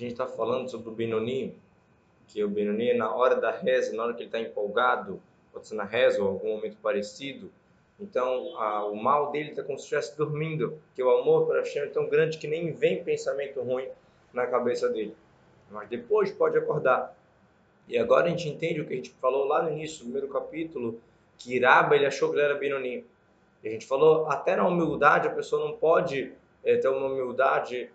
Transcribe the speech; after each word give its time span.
gente 0.00 0.12
está 0.12 0.26
falando 0.26 0.68
sobre 0.70 0.88
o 0.88 0.92
Benoni, 0.92 1.54
que 2.28 2.42
o 2.42 2.48
Benoni, 2.48 2.94
na 2.94 3.14
hora 3.14 3.36
da 3.36 3.50
reza, 3.50 3.94
na 3.94 4.04
hora 4.04 4.14
que 4.14 4.20
ele 4.20 4.28
está 4.28 4.40
empolgado, 4.40 5.20
pode 5.52 5.66
ser 5.66 5.74
na 5.74 5.84
reza 5.84 6.22
ou 6.22 6.28
algum 6.28 6.56
momento 6.56 6.76
parecido, 6.82 7.50
então 8.00 8.58
a, 8.58 8.86
o 8.86 8.96
mal 8.96 9.30
dele 9.30 9.50
está 9.50 9.62
como 9.62 9.78
se 9.78 9.84
estivesse 9.84 10.16
dormindo, 10.16 10.80
que 10.94 11.02
o 11.02 11.10
amor 11.10 11.46
para 11.46 11.60
Hashem 11.60 11.82
é 11.82 11.86
tão 11.86 12.08
grande 12.08 12.38
que 12.38 12.48
nem 12.48 12.72
vem 12.72 13.04
pensamento 13.04 13.60
ruim 13.60 13.86
na 14.32 14.46
cabeça 14.46 14.88
dele. 14.88 15.14
Mas 15.70 15.88
depois 15.88 16.32
pode 16.32 16.56
acordar. 16.56 17.14
E 17.86 17.98
agora 17.98 18.26
a 18.26 18.30
gente 18.30 18.48
entende 18.48 18.80
o 18.80 18.86
que 18.86 18.94
a 18.94 18.96
gente 18.96 19.10
falou 19.20 19.44
lá 19.44 19.62
no 19.62 19.70
início, 19.70 19.98
no 19.98 20.12
primeiro 20.12 20.28
capítulo, 20.28 20.98
que 21.36 21.54
Iraba 21.54 21.94
ele 21.94 22.06
achou 22.06 22.30
que 22.30 22.36
ele 22.36 22.44
era 22.44 22.54
Benoni. 22.54 23.04
E 23.62 23.68
a 23.68 23.70
gente 23.70 23.86
falou, 23.86 24.26
até 24.26 24.56
na 24.56 24.66
humildade 24.66 25.28
a 25.28 25.30
pessoa 25.30 25.66
não 25.66 25.76
pode 25.76 26.32
é, 26.64 26.76
ter 26.76 26.88
uma 26.88 27.06
humildade 27.06 27.90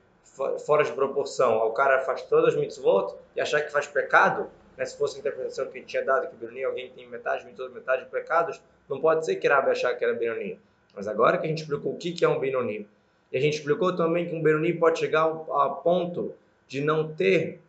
fora 0.65 0.83
de 0.83 0.91
proporção. 0.91 1.57
O 1.65 1.71
cara 1.71 1.99
faz 1.99 2.21
todas 2.23 2.53
as 2.53 2.59
mitzvot 2.59 3.15
e 3.35 3.41
achar 3.41 3.61
que 3.61 3.71
faz 3.71 3.87
pecado, 3.87 4.49
né? 4.77 4.85
se 4.85 4.97
fosse 4.97 5.17
a 5.17 5.19
interpretação 5.19 5.67
que 5.67 5.81
tinha 5.81 6.03
dado, 6.03 6.27
que 6.27 6.35
Benoni 6.35 6.63
alguém 6.63 6.89
tem 6.89 7.07
metade 7.07 7.45
mitzvot, 7.45 7.69
metade 7.69 8.05
de 8.05 8.09
pecados, 8.09 8.61
não 8.89 8.99
pode 8.99 9.25
ser 9.25 9.35
que 9.37 9.47
Rabi 9.47 9.71
achar 9.71 9.93
que 9.95 10.03
era 10.03 10.13
Benoni. 10.13 10.59
Mas 10.95 11.07
agora 11.07 11.37
que 11.37 11.45
a 11.45 11.49
gente 11.49 11.61
explicou 11.61 11.93
o 11.93 11.97
que 11.97 12.23
é 12.23 12.27
um 12.27 12.39
Benoni, 12.39 12.87
e 13.31 13.37
a 13.37 13.41
gente 13.41 13.57
explicou 13.57 13.95
também 13.95 14.27
que 14.27 14.35
um 14.35 14.41
Benoni 14.41 14.73
pode 14.73 14.99
chegar 14.99 15.21
ao 15.21 15.81
ponto 15.81 16.33
de 16.67 16.81
não 16.81 17.13
ter 17.13 17.59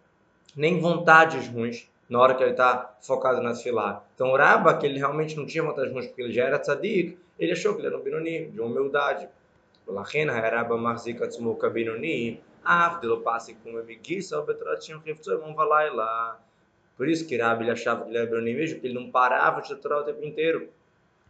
nem 0.55 0.81
vontades 0.81 1.49
ruins 1.49 1.91
na 2.09 2.21
hora 2.21 2.35
que 2.35 2.43
ele 2.43 2.53
está 2.53 2.97
focado 3.01 3.43
na 3.43 3.55
filar. 3.55 4.05
Então 4.15 4.31
o 4.31 4.37
Rabba, 4.37 4.77
que 4.77 4.87
ele 4.87 4.99
realmente 4.99 5.37
não 5.37 5.45
tinha 5.45 5.65
vontades 5.65 5.93
ruins 5.93 6.07
porque 6.07 6.23
ele 6.23 6.33
já 6.33 6.45
era 6.45 6.59
tzadik, 6.59 7.19
ele 7.39 7.53
achou 7.53 7.75
que 7.75 7.81
ele 7.81 7.89
era 7.89 7.99
um 7.99 8.01
Benoni, 8.01 8.47
de 8.47 8.61
humildade. 8.61 9.29
ולכן 9.88 10.28
הרבה 10.30 10.76
מחזיק 10.76 11.22
עצמו 11.22 11.60
כבינוני, 11.60 12.38
אף 12.64 12.94
דלא 13.02 13.22
פסיק 13.24 13.58
כמו 13.64 13.78
מגיסה 13.88 14.38
או 14.38 14.46
בתורת 14.46 14.82
שם 14.82 14.98
חפצו 15.10 15.32
יום 15.32 15.56
ולילה. 15.56 16.32
Por 16.98 17.08
isso 17.08 17.26
que 17.26 17.36
Rabi 17.36 17.64
ele 17.64 17.72
achava 17.72 18.04
que 18.04 18.12
ele 18.12 18.18
era 18.20 18.30
Benoni 18.30 18.54
mesmo, 18.54 18.76
porque 18.76 18.86
ele 18.86 18.94
não 18.94 19.10
parava 19.10 19.60
de 19.62 19.76
Torá 19.76 20.02
o 20.02 20.04
tempo 20.04 20.24
inteiro. 20.24 20.70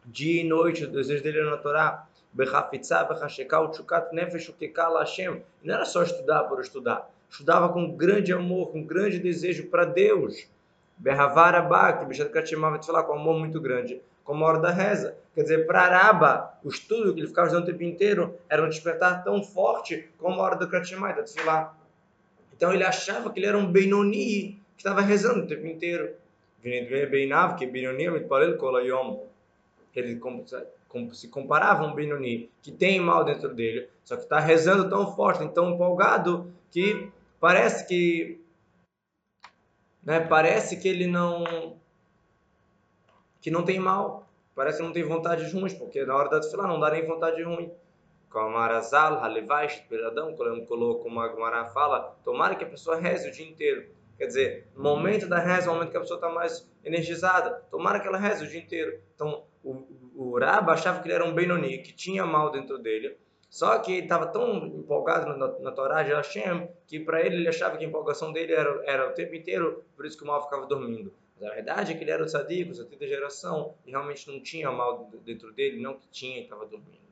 Dia 0.05 0.41
e 0.41 0.43
noite, 0.43 0.83
o 0.83 0.91
desejo 0.91 1.23
dele 1.23 1.39
era 1.39 1.49
na 1.49 1.55
Torá. 1.55 2.05
Bechafitzá, 2.33 3.05
bechasheká, 3.05 3.61
utchukat 3.61 4.13
nefesh, 4.13 4.49
ukeká, 4.49 4.89
Hashem. 4.99 5.41
Não 5.63 5.75
era 5.75 5.85
só 5.85 6.03
estudar 6.03 6.43
por 6.43 6.59
estudar. 6.59 7.09
Estudava 7.29 7.69
com 7.69 7.95
grande 7.95 8.33
amor, 8.33 8.71
com 8.73 8.83
grande 8.83 9.17
desejo 9.17 9.67
para 9.67 9.85
Deus. 9.85 10.45
Berravara 10.97 11.61
Bak, 11.61 12.05
Bichat 12.05 12.29
Katimava, 12.29 12.83
falar 12.83 13.03
com 13.03 13.13
amor 13.13 13.39
muito 13.39 13.61
grande 13.61 14.01
como 14.23 14.45
a 14.45 14.47
hora 14.47 14.59
da 14.59 14.71
reza. 14.71 15.15
Quer 15.36 15.42
dizer, 15.42 15.66
para 15.66 15.82
Araba, 15.82 16.58
o 16.64 16.68
estudo 16.70 17.12
que 17.12 17.20
ele 17.20 17.28
ficava 17.28 17.46
fazendo 17.50 17.64
o 17.64 17.66
tempo 17.66 17.82
inteiro 17.82 18.38
era 18.48 18.64
um 18.64 18.70
despertar 18.70 19.22
tão 19.22 19.42
forte 19.44 20.08
como 20.16 20.40
a 20.40 20.44
hora 20.44 20.56
do 20.56 20.66
Kratimai, 20.66 21.14
da. 21.14 21.74
Então 22.56 22.72
ele 22.72 22.82
achava 22.82 23.30
que 23.30 23.38
ele 23.38 23.46
era 23.46 23.58
um 23.58 23.70
Benoni 23.70 24.58
que 24.74 24.78
estava 24.78 25.02
rezando 25.02 25.44
o 25.44 25.46
tempo 25.46 25.66
inteiro. 25.66 26.14
Beinav, 26.62 27.58
que 27.58 27.66
Benoni, 27.66 28.04
ele 29.94 30.18
se 31.12 31.28
comparava 31.28 31.84
a 31.84 31.86
um 31.86 31.94
Benoni 31.94 32.50
que 32.62 32.72
tem 32.72 32.98
mal 32.98 33.22
dentro 33.22 33.54
dele, 33.54 33.90
só 34.02 34.16
que 34.16 34.22
está 34.22 34.40
rezando 34.40 34.88
tão 34.88 35.14
forte, 35.14 35.46
tão 35.50 35.74
empolgado, 35.74 36.50
que 36.70 37.10
parece 37.38 37.86
que 37.86 38.40
né, 40.02 40.20
parece 40.20 40.78
que 40.78 40.88
ele 40.88 41.06
não 41.06 41.76
que 43.38 43.50
não 43.50 43.62
tem 43.62 43.78
mal. 43.78 44.25
Parece 44.56 44.78
que 44.78 44.84
não 44.84 44.92
tem 44.92 45.04
vontade 45.04 45.44
ruins, 45.52 45.74
porque 45.74 46.02
na 46.06 46.16
hora 46.16 46.30
da 46.30 46.40
tefilá 46.40 46.66
não 46.66 46.80
dá 46.80 46.90
nem 46.90 47.06
vontade 47.06 47.42
ruim. 47.42 47.70
Como 48.30 48.56
Arazal, 48.56 49.22
Halevaish, 49.22 49.84
Peradão, 49.86 50.34
quando 50.34 50.64
colocou 50.64 51.08
uma 51.10 51.28
Gemara 51.28 51.66
fala, 51.66 52.16
tomara 52.24 52.54
que 52.54 52.64
a 52.64 52.66
pessoa 52.66 52.96
reze 52.96 53.28
o 53.28 53.32
dia 53.32 53.46
inteiro. 53.46 53.86
Quer 54.16 54.26
dizer, 54.26 54.66
no 54.74 54.82
momento 54.82 55.28
da 55.28 55.38
reza, 55.38 55.68
é 55.68 55.70
o 55.70 55.74
momento 55.74 55.90
que 55.90 55.96
a 55.98 56.00
pessoa 56.00 56.16
está 56.16 56.30
mais 56.30 56.66
energizada. 56.82 57.62
Tomara 57.70 58.00
que 58.00 58.08
ela 58.08 58.16
reze 58.16 58.46
o 58.46 58.48
dia 58.48 58.58
inteiro. 58.58 58.98
Então, 59.14 59.44
o, 59.62 59.84
o 60.14 60.38
Raba 60.38 60.72
achava 60.72 61.00
que 61.00 61.06
ele 61.06 61.14
era 61.14 61.24
um 61.26 61.34
Benoni, 61.34 61.82
que 61.82 61.92
tinha 61.92 62.24
mal 62.24 62.50
dentro 62.50 62.78
dele. 62.78 63.14
Só 63.50 63.78
que 63.78 63.92
ele 63.92 64.02
estava 64.04 64.26
tão 64.26 64.66
empolgado 64.68 65.36
na, 65.36 65.48
na 65.58 65.70
Torá 65.70 66.02
de 66.02 66.12
Hashem, 66.12 66.66
que 66.86 66.98
para 66.98 67.20
ele 67.20 67.36
ele 67.36 67.48
achava 67.48 67.76
que 67.76 67.84
a 67.84 67.88
empolgação 67.88 68.32
dele 68.32 68.54
era, 68.54 68.82
era 68.86 69.10
o 69.10 69.12
tempo 69.12 69.34
inteiro, 69.34 69.84
por 69.94 70.06
isso 70.06 70.16
que 70.16 70.24
o 70.24 70.26
mal 70.26 70.42
ficava 70.42 70.66
dormindo. 70.66 71.12
Mas 71.38 71.50
a 71.50 71.54
verdade 71.54 71.92
é 71.92 71.94
que 71.96 72.02
ele 72.02 72.10
era 72.10 72.22
o 72.22 72.26
tzadik, 72.26 72.70
o 72.70 72.98
da 72.98 73.06
geração, 73.06 73.74
e 73.84 73.90
realmente 73.90 74.26
não 74.30 74.40
tinha 74.42 74.70
mal 74.72 75.10
dentro 75.24 75.52
dele, 75.52 75.80
não 75.80 75.94
que 75.94 76.08
tinha 76.08 76.38
e 76.38 76.42
estava 76.42 76.64
dormindo. 76.64 77.06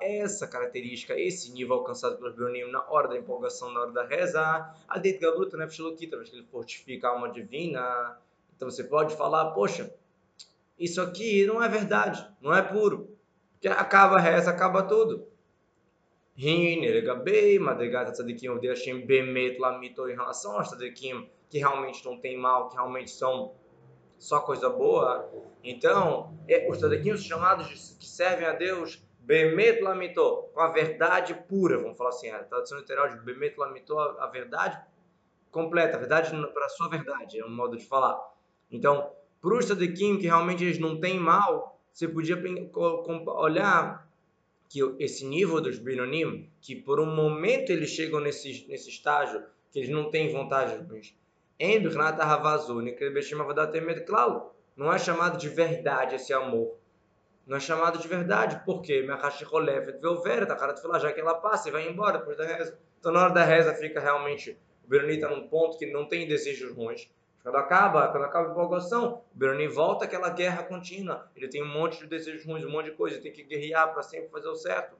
Essa 0.00 0.46
característica, 0.46 1.18
esse 1.18 1.52
nível 1.52 1.74
alcançado 1.74 2.16
pelos 2.16 2.34
Bionim 2.34 2.70
na 2.70 2.90
hora 2.90 3.08
da 3.08 3.18
empolgação, 3.18 3.70
na 3.70 3.80
hora 3.80 3.92
da 3.92 4.04
reza, 4.04 4.40
a 4.88 4.98
det 4.98 5.18
gabruta 5.18 5.58
nefesh 5.58 5.78
elokita, 5.78 6.18
que 6.18 6.34
ele 6.34 6.46
fortifica 6.50 7.08
a 7.08 7.10
alma 7.10 7.30
divina. 7.30 8.18
Então 8.56 8.70
você 8.70 8.84
pode 8.84 9.14
falar, 9.14 9.50
poxa, 9.50 9.94
isso 10.78 11.02
aqui 11.02 11.44
não 11.44 11.62
é 11.62 11.68
verdade, 11.68 12.26
não 12.40 12.54
é 12.54 12.62
puro. 12.62 13.14
Porque 13.52 13.68
acaba 13.68 14.16
a 14.16 14.20
reza, 14.20 14.50
acaba 14.50 14.82
tudo. 14.82 15.31
Hine, 16.36 16.88
Legabei, 16.88 17.58
Madrigat 17.58 18.10
Tzadikim, 18.12 18.48
Ovdei 18.48 18.70
Hashem, 18.70 19.06
Bemet, 19.06 19.58
Lamito, 19.58 20.08
em 20.08 20.14
relação 20.14 20.56
aos 20.56 20.68
Tzadikim, 20.68 21.28
que 21.50 21.58
realmente 21.58 22.04
não 22.04 22.18
tem 22.18 22.38
mal, 22.38 22.68
que 22.68 22.76
realmente 22.76 23.10
são 23.10 23.54
só 24.18 24.40
coisa 24.40 24.70
boa. 24.70 25.30
Então, 25.62 26.36
é, 26.48 26.68
os 26.70 26.78
Tzadikim 26.78 27.16
são 27.16 27.26
chamados 27.26 27.68
de, 27.68 27.74
que 27.74 28.06
servem 28.06 28.46
a 28.46 28.52
Deus, 28.52 29.04
Bemet, 29.20 29.80
Lamito, 29.82 30.48
com 30.54 30.60
a 30.60 30.68
verdade 30.68 31.34
pura, 31.48 31.78
vamos 31.78 31.96
falar 31.96 32.10
assim, 32.10 32.30
a 32.30 32.42
tradução 32.42 32.78
literal 32.78 33.08
de 33.08 33.18
Bemet, 33.18 33.56
Lamito, 33.58 33.98
a 33.98 34.26
verdade 34.26 34.80
completa, 35.50 35.96
a 35.96 36.00
verdade 36.00 36.30
para 36.52 36.64
a 36.64 36.68
sua 36.70 36.88
verdade, 36.88 37.38
é 37.38 37.44
um 37.44 37.54
modo 37.54 37.76
de 37.76 37.86
falar. 37.86 38.18
Então, 38.70 39.12
para 39.40 39.54
os 39.54 39.66
Tzadikim, 39.66 40.18
que 40.18 40.26
realmente 40.26 40.64
eles 40.64 40.78
não 40.78 40.98
têm 40.98 41.20
mal, 41.20 41.78
você 41.92 42.08
podia 42.08 42.42
olhar 43.26 44.08
que 44.72 44.80
esse 44.98 45.26
nível 45.26 45.60
dos 45.60 45.78
Binonim, 45.78 46.50
que 46.58 46.74
por 46.74 46.98
um 46.98 47.04
momento 47.04 47.70
eles 47.70 47.90
chegam 47.90 48.20
nesse, 48.20 48.64
nesse 48.66 48.88
estágio, 48.88 49.44
que 49.70 49.78
eles 49.78 49.90
não 49.90 50.10
têm 50.10 50.32
vontade 50.32 50.78
de 50.78 50.84
Claro, 54.00 54.50
não 54.74 54.90
é 54.90 54.98
chamado 54.98 55.36
de 55.36 55.50
verdade 55.50 56.14
esse 56.14 56.32
amor. 56.32 56.78
Não 57.46 57.58
é 57.58 57.60
chamado 57.60 57.98
de 57.98 58.08
verdade, 58.08 58.62
porque 58.64 59.02
já 60.98 61.12
que 61.12 61.20
ela 61.20 61.34
passa 61.34 61.68
e 61.68 61.72
vai 61.72 61.86
embora 61.86 62.16
depois 62.16 62.38
da 62.38 62.46
reza. 62.46 62.78
Então, 62.98 63.12
na 63.12 63.24
hora 63.24 63.34
da 63.34 63.44
reza, 63.44 63.74
fica 63.74 64.00
realmente. 64.00 64.58
O 64.86 64.88
Bironi 64.88 65.16
está 65.16 65.28
num 65.28 65.48
ponto 65.48 65.76
que 65.76 65.84
não 65.84 66.08
tem 66.08 66.26
desejos 66.26 66.74
ruins. 66.74 67.10
Quando 67.42 67.56
acaba, 67.56 68.08
quando 68.08 68.24
acaba 68.24 68.48
a 68.48 68.50
empolgação, 68.52 69.22
o 69.34 69.38
Beroni 69.38 69.66
volta 69.66 70.04
àquela 70.04 70.30
guerra 70.30 70.62
contínua. 70.62 71.28
Ele 71.34 71.48
tem 71.48 71.62
um 71.62 71.72
monte 71.72 71.98
de 71.98 72.06
desejos 72.06 72.46
ruins, 72.46 72.64
um 72.64 72.70
monte 72.70 72.86
de 72.86 72.92
coisa, 72.92 73.16
ele 73.16 73.22
tem 73.22 73.32
que 73.32 73.42
guerrear 73.42 73.92
para 73.92 74.02
sempre 74.02 74.28
fazer 74.28 74.48
o 74.48 74.54
certo. 74.54 74.96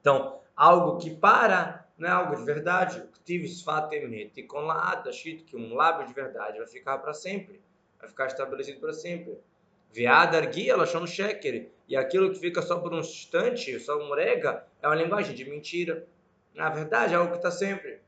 Então, 0.00 0.40
algo 0.54 0.98
que 0.98 1.10
para, 1.10 1.86
não 1.96 2.08
é 2.08 2.12
algo 2.12 2.36
de 2.36 2.44
verdade. 2.44 3.00
Com 3.00 4.66
que 5.46 5.56
um 5.56 5.74
lábio 5.74 6.06
de 6.06 6.12
verdade 6.12 6.58
vai 6.58 6.66
ficar 6.66 6.98
para 6.98 7.14
sempre, 7.14 7.60
vai 7.98 8.08
ficar 8.08 8.26
estabelecido 8.26 8.78
para 8.78 8.92
sempre. 8.92 9.38
Viada 9.92 10.40
guia, 10.42 10.74
ela 10.74 10.86
chama 10.86 11.06
sheker. 11.06 11.70
E 11.88 11.96
aquilo 11.96 12.30
que 12.32 12.38
fica 12.38 12.60
só 12.60 12.78
por 12.78 12.92
um 12.92 13.00
instante, 13.00 13.78
só 13.80 13.98
um 13.98 14.14
rega, 14.14 14.66
é 14.82 14.86
uma 14.86 14.94
linguagem 14.94 15.34
de 15.34 15.44
mentira. 15.48 16.06
Na 16.54 16.68
verdade, 16.68 17.14
é 17.14 17.16
algo 17.16 17.32
que 17.32 17.38
está 17.38 17.50
sempre. 17.50 18.00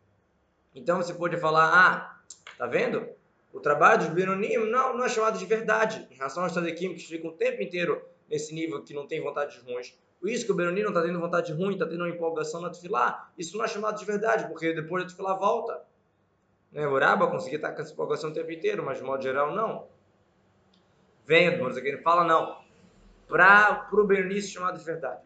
Então 0.74 0.98
você 0.98 1.14
pode 1.14 1.36
falar, 1.38 1.72
ah, 1.72 2.20
tá 2.56 2.66
vendo? 2.66 3.08
O 3.52 3.60
trabalho 3.60 3.98
dos 3.98 4.08
Benonim 4.08 4.56
não, 4.70 4.96
não 4.96 5.04
é 5.04 5.08
chamado 5.08 5.38
de 5.38 5.44
verdade. 5.44 6.06
Em 6.10 6.14
relação 6.14 6.42
aos 6.42 6.54
Tadekim, 6.54 6.94
que 6.94 7.00
ficam 7.00 7.30
o 7.30 7.34
tempo 7.34 7.62
inteiro 7.62 8.02
nesse 8.28 8.54
nível 8.54 8.82
que 8.82 8.94
não 8.94 9.06
tem 9.06 9.22
vontades 9.22 9.58
ruins. 9.58 9.94
Isso 10.24 10.46
que 10.46 10.52
o 10.52 10.54
Benonim 10.54 10.82
não 10.82 10.90
está 10.90 11.02
tendo 11.02 11.20
vontade 11.20 11.52
ruim, 11.52 11.72
está 11.72 11.86
tendo 11.86 12.00
uma 12.04 12.08
empolgação 12.08 12.60
na 12.60 12.70
Tufilá, 12.70 13.30
isso 13.36 13.56
não 13.58 13.64
é 13.64 13.68
chamado 13.68 13.98
de 13.98 14.04
verdade, 14.04 14.46
porque 14.46 14.72
depois 14.72 15.02
da 15.02 15.10
Tufilá 15.10 15.34
volta. 15.34 15.82
Né? 16.70 16.86
O 16.86 16.92
Uraba 16.92 17.26
conseguia 17.28 17.56
estar 17.56 17.72
com 17.72 17.82
essa 17.82 17.92
empolgação 17.92 18.30
o 18.30 18.32
tempo 18.32 18.50
inteiro, 18.50 18.84
mas 18.84 18.98
de 18.98 19.04
modo 19.04 19.22
geral 19.22 19.52
não. 19.54 19.88
Edmonds 21.28 21.76
aqui, 21.76 21.88
ele 21.88 21.98
fala 21.98 22.24
não. 22.24 22.62
Para 23.28 23.88
o 23.92 24.04
Benonim 24.04 24.36
isso 24.36 24.48
é 24.48 24.52
chamado 24.52 24.78
de 24.78 24.84
verdade. 24.84 25.20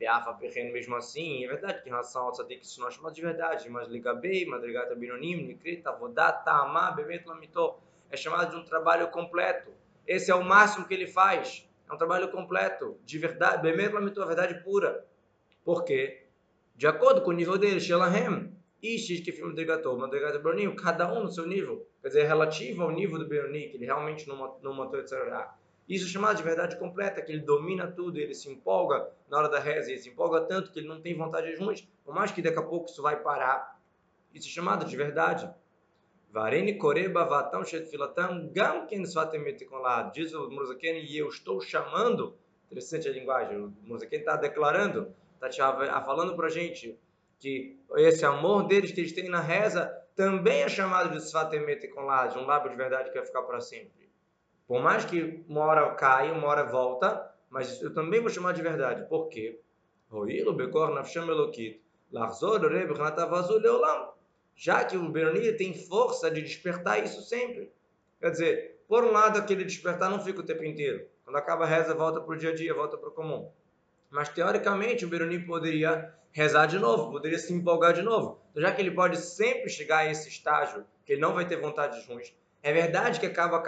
Peafa 0.00 0.32
Perreno 0.32 0.72
mesmo 0.72 0.96
assim, 0.96 1.44
é 1.44 1.46
verdade 1.46 1.82
que 1.82 1.88
em 1.88 1.90
relação 1.90 2.22
ao 2.22 2.32
Tzadik 2.32 2.64
isso 2.64 2.80
não 2.80 2.88
é 2.88 2.90
chamado 2.90 3.14
de 3.14 3.20
verdade, 3.20 3.68
mas 3.68 3.86
Ligabei, 3.86 4.46
Madrigata 4.46 4.94
Binonim, 4.94 5.46
Nikrita, 5.46 5.92
Vodat, 5.92 6.42
Ta'amá, 6.42 6.90
Bemet 6.92 7.28
Lamito, 7.28 7.74
é 8.10 8.16
chamado 8.16 8.52
de 8.52 8.56
um 8.56 8.64
trabalho 8.64 9.08
completo. 9.08 9.70
Esse 10.06 10.30
é 10.30 10.34
o 10.34 10.42
máximo 10.42 10.88
que 10.88 10.94
ele 10.94 11.06
faz. 11.06 11.68
É 11.86 11.92
um 11.92 11.98
trabalho 11.98 12.30
completo, 12.30 12.98
de 13.04 13.18
verdade, 13.18 13.60
Bemet 13.60 13.92
Lamito, 13.92 14.22
a 14.22 14.26
verdade 14.26 14.64
pura. 14.64 15.06
Por 15.62 15.84
quê? 15.84 16.22
De 16.74 16.86
acordo 16.86 17.20
com 17.20 17.28
o 17.28 17.34
nível 17.34 17.58
dele, 17.58 17.78
Shelahem, 17.78 18.56
Ish, 18.82 19.20
que 19.20 19.32
filme 19.32 19.50
Madrigata, 19.50 19.92
Madrigata 19.92 20.38
Binonim, 20.38 20.74
cada 20.76 21.12
um 21.12 21.24
no 21.24 21.30
seu 21.30 21.46
nível. 21.46 21.86
Quer 22.00 22.08
dizer, 22.08 22.22
relativo 22.22 22.84
ao 22.84 22.90
nível 22.90 23.18
do 23.18 23.28
Benoni, 23.28 23.68
que 23.68 23.76
ele 23.76 23.84
realmente 23.84 24.26
não, 24.26 24.58
não 24.62 24.72
matou 24.72 24.98
etc. 24.98 25.12
Isso 25.90 26.06
é 26.06 26.08
chamado 26.08 26.36
de 26.36 26.44
verdade 26.44 26.78
completa, 26.78 27.20
que 27.20 27.32
ele 27.32 27.40
domina 27.40 27.90
tudo, 27.90 28.16
ele 28.16 28.32
se 28.32 28.48
empolga 28.48 29.10
na 29.28 29.38
hora 29.38 29.48
da 29.48 29.58
reza, 29.58 29.90
ele 29.90 29.98
se 29.98 30.08
empolga 30.08 30.42
tanto 30.42 30.70
que 30.70 30.78
ele 30.78 30.86
não 30.86 31.00
tem 31.00 31.16
vontade 31.16 31.52
de 31.52 31.56
ruins, 31.56 31.84
por 32.04 32.14
mais 32.14 32.30
que 32.30 32.40
daqui 32.40 32.60
a 32.60 32.62
pouco 32.62 32.88
isso 32.88 33.02
vai 33.02 33.20
parar. 33.20 33.76
Isso 34.32 34.46
é 34.46 34.50
chamado 34.52 34.84
de 34.84 34.96
verdade. 34.96 35.52
Varene 36.30 36.78
koreba 36.78 37.24
vatam 37.24 37.64
shetfilatam 37.64 38.52
gam 38.52 38.86
ken 38.86 39.02
svatemetikon 39.02 39.82
Diz 40.14 40.32
o 40.32 40.48
Murzaken, 40.48 40.96
e 40.96 41.18
eu 41.18 41.28
estou 41.28 41.60
chamando, 41.60 42.38
interessante 42.66 43.08
a 43.08 43.12
linguagem, 43.12 43.58
o 43.58 43.74
Murzaken 43.82 44.20
está 44.20 44.36
declarando, 44.36 45.12
está 45.42 46.02
falando 46.02 46.36
para 46.36 46.46
a 46.46 46.50
gente 46.50 46.96
que 47.40 47.80
esse 47.96 48.24
amor 48.24 48.68
deles 48.68 48.92
que 48.92 49.00
eles 49.00 49.12
têm 49.12 49.28
na 49.28 49.40
reza 49.40 49.92
também 50.14 50.62
é 50.62 50.68
chamado 50.68 51.10
de 51.10 51.16
svatemetikon 51.16 52.06
de 52.28 52.38
um 52.38 52.46
lábio 52.46 52.70
de 52.70 52.76
verdade 52.76 53.10
que 53.10 53.16
vai 53.16 53.26
ficar 53.26 53.42
para 53.42 53.60
sempre. 53.60 54.09
Por 54.70 54.80
mais 54.80 55.04
que 55.04 55.44
uma 55.48 55.62
hora 55.62 55.92
cai, 55.96 56.30
uma 56.30 56.46
hora 56.46 56.62
volta, 56.62 57.28
mas 57.50 57.82
eu 57.82 57.92
também 57.92 58.20
vou 58.20 58.30
chamar 58.30 58.52
de 58.52 58.62
verdade. 58.62 59.02
Por 59.08 59.26
quê? 59.26 59.60
Já 64.54 64.84
que 64.84 64.96
o 64.96 65.08
Benoni 65.08 65.52
tem 65.54 65.74
força 65.74 66.30
de 66.30 66.40
despertar 66.40 67.02
isso 67.02 67.20
sempre. 67.22 67.72
Quer 68.20 68.30
dizer, 68.30 68.80
por 68.86 69.02
um 69.02 69.10
lado, 69.10 69.40
aquele 69.40 69.64
despertar 69.64 70.08
não 70.08 70.20
fica 70.20 70.38
o 70.38 70.46
tempo 70.46 70.62
inteiro. 70.62 71.04
Quando 71.24 71.34
acaba 71.34 71.64
a 71.64 71.66
reza, 71.66 71.92
volta 71.92 72.20
para 72.20 72.32
o 72.32 72.38
dia 72.38 72.50
a 72.50 72.54
dia, 72.54 72.72
volta 72.72 72.96
para 72.96 73.08
o 73.08 73.12
comum. 73.12 73.50
Mas, 74.08 74.28
teoricamente, 74.28 75.04
o 75.04 75.08
Benoni 75.08 75.44
poderia 75.44 76.14
rezar 76.30 76.66
de 76.66 76.78
novo, 76.78 77.10
poderia 77.10 77.40
se 77.40 77.52
empolgar 77.52 77.92
de 77.92 78.02
novo. 78.02 78.40
Então, 78.52 78.62
já 78.62 78.70
que 78.70 78.80
ele 78.80 78.92
pode 78.92 79.16
sempre 79.16 79.68
chegar 79.68 79.98
a 79.98 80.10
esse 80.12 80.28
estágio, 80.28 80.86
que 81.04 81.14
ele 81.14 81.20
não 81.20 81.34
vai 81.34 81.44
ter 81.44 81.56
vontades 81.60 82.06
ruins, 82.06 82.32
é 82.62 82.72
verdade 82.72 83.18
que 83.18 83.26
acaba 83.26 83.60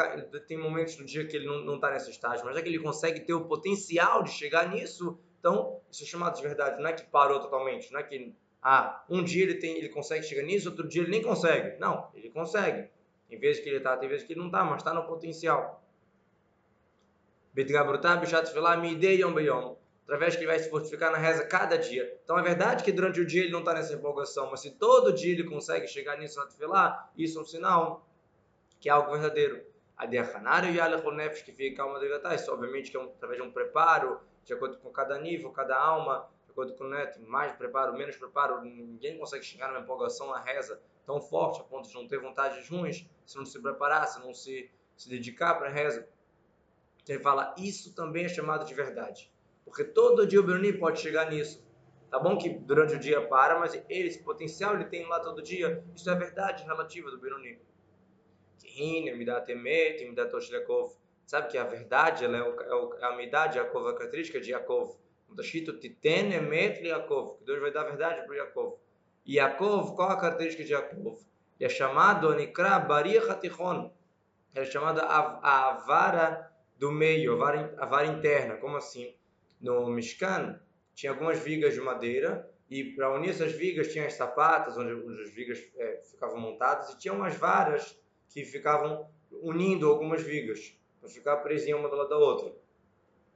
tem 0.46 0.58
momentos 0.58 0.96
do 0.96 1.04
dia 1.04 1.26
que 1.26 1.36
ele 1.36 1.46
não 1.46 1.76
está 1.76 1.90
nesse 1.90 2.10
estágio, 2.10 2.44
mas 2.44 2.54
já 2.54 2.62
que 2.62 2.68
ele 2.68 2.78
consegue 2.78 3.20
ter 3.20 3.32
o 3.32 3.46
potencial 3.46 4.22
de 4.22 4.30
chegar 4.30 4.68
nisso, 4.68 5.18
então 5.38 5.80
isso 5.90 6.02
é 6.02 6.06
chamado 6.06 6.36
de 6.36 6.42
verdade. 6.42 6.80
Não 6.80 6.88
é 6.88 6.92
que 6.92 7.04
parou 7.04 7.40
totalmente, 7.40 7.90
não 7.90 8.00
é 8.00 8.02
que 8.02 8.34
ah, 8.62 9.02
um 9.08 9.24
dia 9.24 9.42
ele, 9.44 9.54
tem, 9.54 9.78
ele 9.78 9.88
consegue 9.88 10.24
chegar 10.24 10.42
nisso, 10.42 10.68
outro 10.68 10.86
dia 10.86 11.02
ele 11.02 11.10
nem 11.10 11.22
consegue. 11.22 11.78
Não, 11.80 12.10
ele 12.14 12.30
consegue. 12.30 12.90
Tem 13.28 13.38
vezes 13.38 13.62
que 13.62 13.68
ele 13.68 13.78
está, 13.78 13.96
tem 13.96 14.08
vezes 14.08 14.26
que 14.26 14.34
ele 14.34 14.40
não 14.40 14.46
está, 14.48 14.62
mas 14.62 14.76
está 14.78 14.92
no 14.92 15.06
potencial. 15.06 15.82
Através 20.04 20.36
que 20.36 20.42
ele 20.42 20.48
vai 20.48 20.58
se 20.58 20.68
fortificar 20.68 21.10
na 21.10 21.18
reza 21.18 21.46
cada 21.46 21.76
dia. 21.76 22.18
Então 22.22 22.38
é 22.38 22.42
verdade 22.42 22.84
que 22.84 22.92
durante 22.92 23.20
o 23.20 23.26
dia 23.26 23.42
ele 23.42 23.52
não 23.52 23.60
está 23.60 23.72
nessa 23.72 23.94
empolgação, 23.94 24.50
mas 24.50 24.60
se 24.60 24.72
todo 24.72 25.12
dia 25.12 25.32
ele 25.32 25.44
consegue 25.44 25.86
chegar 25.86 26.18
nisso 26.18 26.38
isso 27.16 27.38
é 27.38 27.42
um 27.42 27.44
sinal 27.44 28.06
que 28.82 28.88
é 28.88 28.92
algo 28.92 29.12
verdadeiro. 29.12 29.64
A 29.96 30.04
Deachanário 30.04 30.74
e 30.74 30.80
a 30.80 30.88
Nefesh, 30.88 31.42
que 31.42 31.52
fica 31.52 31.76
calma 31.76 32.00
de 32.00 32.34
isso 32.34 32.52
obviamente 32.52 32.90
que 32.90 32.96
é 32.96 33.00
um, 33.00 33.04
através 33.04 33.40
de 33.40 33.46
um 33.46 33.52
preparo, 33.52 34.20
de 34.44 34.52
acordo 34.52 34.76
com 34.78 34.90
cada 34.90 35.18
nível, 35.20 35.50
cada 35.52 35.78
alma, 35.78 36.28
acordo 36.50 36.74
com 36.74 36.84
o 36.84 36.88
Neto, 36.88 37.20
mais 37.22 37.52
preparo, 37.52 37.96
menos 37.96 38.16
preparo, 38.16 38.60
ninguém 38.62 39.16
consegue 39.16 39.44
chegar 39.44 39.68
numa 39.68 39.80
empolgação 39.80 40.30
na 40.30 40.40
reza 40.40 40.82
tão 41.06 41.20
forte 41.20 41.60
a 41.60 41.64
ponto 41.64 41.88
de 41.88 41.94
não 41.94 42.08
ter 42.08 42.18
vontades 42.18 42.68
ruins 42.68 43.08
se 43.24 43.36
não 43.36 43.46
se 43.46 43.60
preparar, 43.62 44.06
se 44.08 44.18
não 44.18 44.34
se, 44.34 44.68
se 44.96 45.08
dedicar 45.08 45.54
para 45.54 45.68
a 45.68 45.72
reza. 45.72 46.08
Então 47.02 47.14
ele 47.14 47.22
fala, 47.22 47.54
isso 47.56 47.94
também 47.94 48.24
é 48.24 48.28
chamado 48.28 48.64
de 48.64 48.74
verdade. 48.74 49.32
Porque 49.64 49.84
todo 49.84 50.26
dia 50.26 50.40
o 50.40 50.42
Beruni 50.42 50.72
pode 50.72 51.00
chegar 51.00 51.30
nisso. 51.30 51.64
Tá 52.10 52.18
bom 52.18 52.36
que 52.36 52.50
durante 52.50 52.94
o 52.94 52.98
dia 52.98 53.26
para, 53.26 53.58
mas 53.58 53.74
ele, 53.88 54.08
esse 54.08 54.22
potencial 54.22 54.74
ele 54.74 54.84
tem 54.84 55.08
lá 55.08 55.20
todo 55.20 55.40
dia. 55.40 55.84
Isso 55.94 56.10
é 56.10 56.12
a 56.12 56.16
verdade 56.16 56.64
relativa 56.64 57.10
do 57.10 57.18
Beruni. 57.18 57.58
Sabe 61.26 61.48
que 61.48 61.56
a 61.56 61.64
verdade 61.64 62.24
ela 62.24 62.36
é, 62.36 62.42
o, 62.42 62.94
é, 62.94 63.00
é 63.00 63.04
a 63.04 63.14
unidade, 63.14 63.58
a 63.58 63.64
característica 63.64 64.40
de 64.40 64.50
Yaakov. 64.50 64.96
Está 65.30 65.42
escrito 65.42 65.78
Titen 65.78 66.32
Emet 66.32 66.86
Yaakov, 66.86 67.38
que 67.38 67.44
Deus 67.44 67.60
vai 67.60 67.72
dar 67.72 67.82
a 67.82 67.84
verdade 67.84 68.26
para 68.26 68.36
Yaakov. 68.36 68.78
E 69.24 69.36
Yaakov, 69.36 69.94
qual 69.96 70.10
a 70.10 70.20
característica 70.20 70.64
de 70.64 70.72
Yaakov? 70.72 71.18
Ele 71.58 71.66
é 71.66 71.68
chamado 71.68 72.28
Anikra 72.28 72.78
Bari 72.80 73.16
Hatichon. 73.16 73.90
Ele 74.54 74.66
é 74.66 74.70
chamado 74.70 75.00
a, 75.00 75.70
a 75.70 75.72
vara 75.86 76.52
do 76.76 76.92
meio, 76.92 77.34
a 77.34 77.36
vara, 77.36 77.74
a 77.78 77.86
vara 77.86 78.06
interna. 78.08 78.56
Como 78.56 78.76
assim? 78.76 79.14
No 79.60 79.86
Mishkan 79.86 80.60
tinha 80.94 81.12
algumas 81.12 81.38
vigas 81.38 81.72
de 81.72 81.80
madeira 81.80 82.50
e 82.68 82.84
para 82.94 83.14
unir 83.14 83.30
essas 83.30 83.52
vigas 83.52 83.92
tinha 83.92 84.06
as 84.06 84.14
sapatas 84.14 84.76
onde, 84.76 84.92
onde 84.92 85.22
as 85.22 85.30
vigas 85.30 85.62
é, 85.76 86.00
ficavam 86.10 86.40
montadas 86.40 86.90
e 86.90 86.98
tinha 86.98 87.14
umas 87.14 87.36
varas 87.36 87.96
que 88.32 88.44
ficavam 88.44 89.06
unindo 89.30 89.88
algumas 89.88 90.22
vigas 90.22 90.74
para 91.00 91.08
ficar 91.08 91.36
presinha 91.38 91.76
uma 91.76 91.88
do 91.88 91.96
lado 91.96 92.08
da 92.08 92.18
outra 92.18 92.52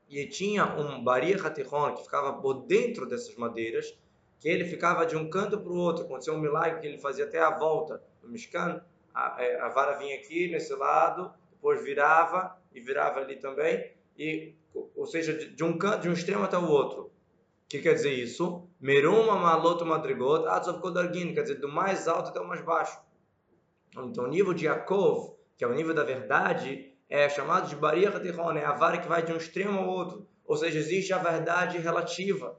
e 0.08 0.26
tinha 0.26 0.64
um 0.64 1.02
Bari 1.02 1.34
Hatihon 1.34 1.94
que 1.94 2.04
ficava 2.04 2.34
por 2.34 2.66
dentro 2.66 3.06
dessas 3.06 3.34
madeiras, 3.34 3.96
que 4.38 4.48
ele 4.48 4.64
ficava 4.64 5.04
de 5.04 5.16
um 5.16 5.28
canto 5.28 5.58
para 5.58 5.72
o 5.72 5.76
outro. 5.76 6.04
Aconteceu 6.04 6.34
um 6.34 6.40
milagre 6.40 6.81
que 6.81 6.87
ele 6.87 6.98
fazia 6.98 7.25
até 7.25 7.40
a 7.40 7.50
volta 7.50 8.02
do 8.22 8.28
Mishkan. 8.28 8.81
A, 9.14 9.37
é, 9.43 9.60
a, 9.60 9.69
vara 9.69 9.96
vinha 9.96 10.14
aqui 10.16 10.48
nesse 10.48 10.75
lado, 10.75 11.32
depois 11.50 11.82
virava 11.82 12.56
e 12.72 12.81
virava 12.81 13.20
ali 13.20 13.37
também, 13.37 13.92
e, 14.19 14.54
ou 14.94 15.06
seja, 15.06 15.32
de, 15.32 15.49
de 15.49 15.64
um 15.64 15.78
canto, 15.78 16.02
de 16.02 16.08
um 16.08 16.12
extremo 16.12 16.44
até 16.44 16.58
o 16.58 16.69
outro. 16.69 17.04
O 17.04 17.69
que 17.69 17.81
quer 17.81 17.94
dizer 17.94 18.12
isso? 18.12 18.69
Meruma 18.78 19.37
maloto 19.37 19.84
madrigot 19.84 20.46
atzov 20.46 20.81
kodargin, 20.81 21.34
quer 21.34 21.42
dizer, 21.42 21.56
do 21.56 21.69
mais 21.69 22.06
alto 22.06 22.28
até 22.28 22.38
o 22.38 22.46
mais 22.46 22.60
baixo. 22.60 23.00
Então, 24.04 24.25
o 24.25 24.28
nível 24.28 24.52
de 24.52 24.66
Yaakov, 24.66 25.37
que 25.56 25.64
é 25.64 25.66
o 25.66 25.75
nível 25.75 25.94
da 25.94 26.04
verdade, 26.04 26.93
é 27.08 27.28
chamado 27.28 27.69
de 27.69 27.76
Baria 27.76 28.10
Hatihon, 28.10 28.52
é 28.52 28.64
a 28.64 28.72
vara 28.72 28.98
que 28.98 29.08
vai 29.08 29.22
de 29.22 29.32
um 29.32 29.37
extremo 29.37 29.78
ao 29.78 29.88
outro. 29.88 30.26
Ou 30.44 30.56
seja, 30.56 30.78
existe 30.78 31.12
a 31.12 31.19
verdade 31.19 31.78
relativa. 31.78 32.58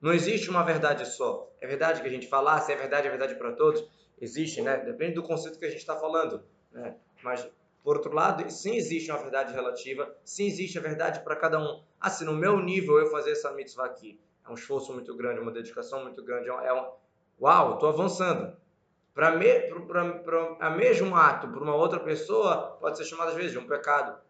Não 0.00 0.12
existe 0.12 0.50
uma 0.50 0.62
verdade 0.62 1.06
só. 1.06 1.50
É 1.60 1.66
verdade 1.66 2.02
que 2.02 2.08
a 2.08 2.10
gente 2.10 2.26
falar, 2.26 2.60
se 2.60 2.72
é 2.72 2.76
verdade, 2.76 3.06
é 3.06 3.10
verdade 3.10 3.36
para 3.36 3.52
todos. 3.52 3.86
Existe, 4.20 4.60
né? 4.60 4.78
Depende 4.78 5.14
do 5.14 5.22
conceito 5.22 5.58
que 5.58 5.64
a 5.64 5.70
gente 5.70 5.80
está 5.80 5.96
falando. 5.96 6.42
Né? 6.72 6.96
Mas, 7.22 7.48
por 7.82 7.96
outro 7.96 8.12
lado, 8.12 8.50
sim 8.50 8.74
existe 8.74 9.10
uma 9.10 9.20
verdade 9.20 9.52
relativa, 9.52 10.14
sim 10.24 10.46
existe 10.46 10.78
a 10.78 10.82
verdade 10.82 11.20
para 11.20 11.36
cada 11.36 11.58
um. 11.58 11.82
Ah, 12.00 12.10
se 12.10 12.24
no 12.24 12.34
meu 12.34 12.60
nível 12.60 12.98
eu 12.98 13.06
fazer 13.10 13.32
essa 13.32 13.52
mitzvah 13.52 13.86
aqui, 13.86 14.18
é 14.46 14.50
um 14.50 14.54
esforço 14.54 14.92
muito 14.92 15.16
grande, 15.16 15.40
uma 15.40 15.52
dedicação 15.52 16.02
muito 16.02 16.22
grande, 16.22 16.48
é 16.48 16.72
um... 16.72 16.90
Uau, 17.40 17.74
estou 17.74 17.88
avançando 17.88 18.56
para 19.14 19.36
me, 19.36 19.46
a 20.60 20.70
mesmo 20.70 21.14
ato 21.14 21.48
para 21.48 21.62
uma 21.62 21.74
outra 21.74 22.00
pessoa 22.00 22.76
pode 22.80 22.98
ser 22.98 23.04
chamado 23.04 23.28
às 23.28 23.36
vezes 23.36 23.52
de 23.52 23.58
um 23.58 23.66
pecado. 23.66 24.20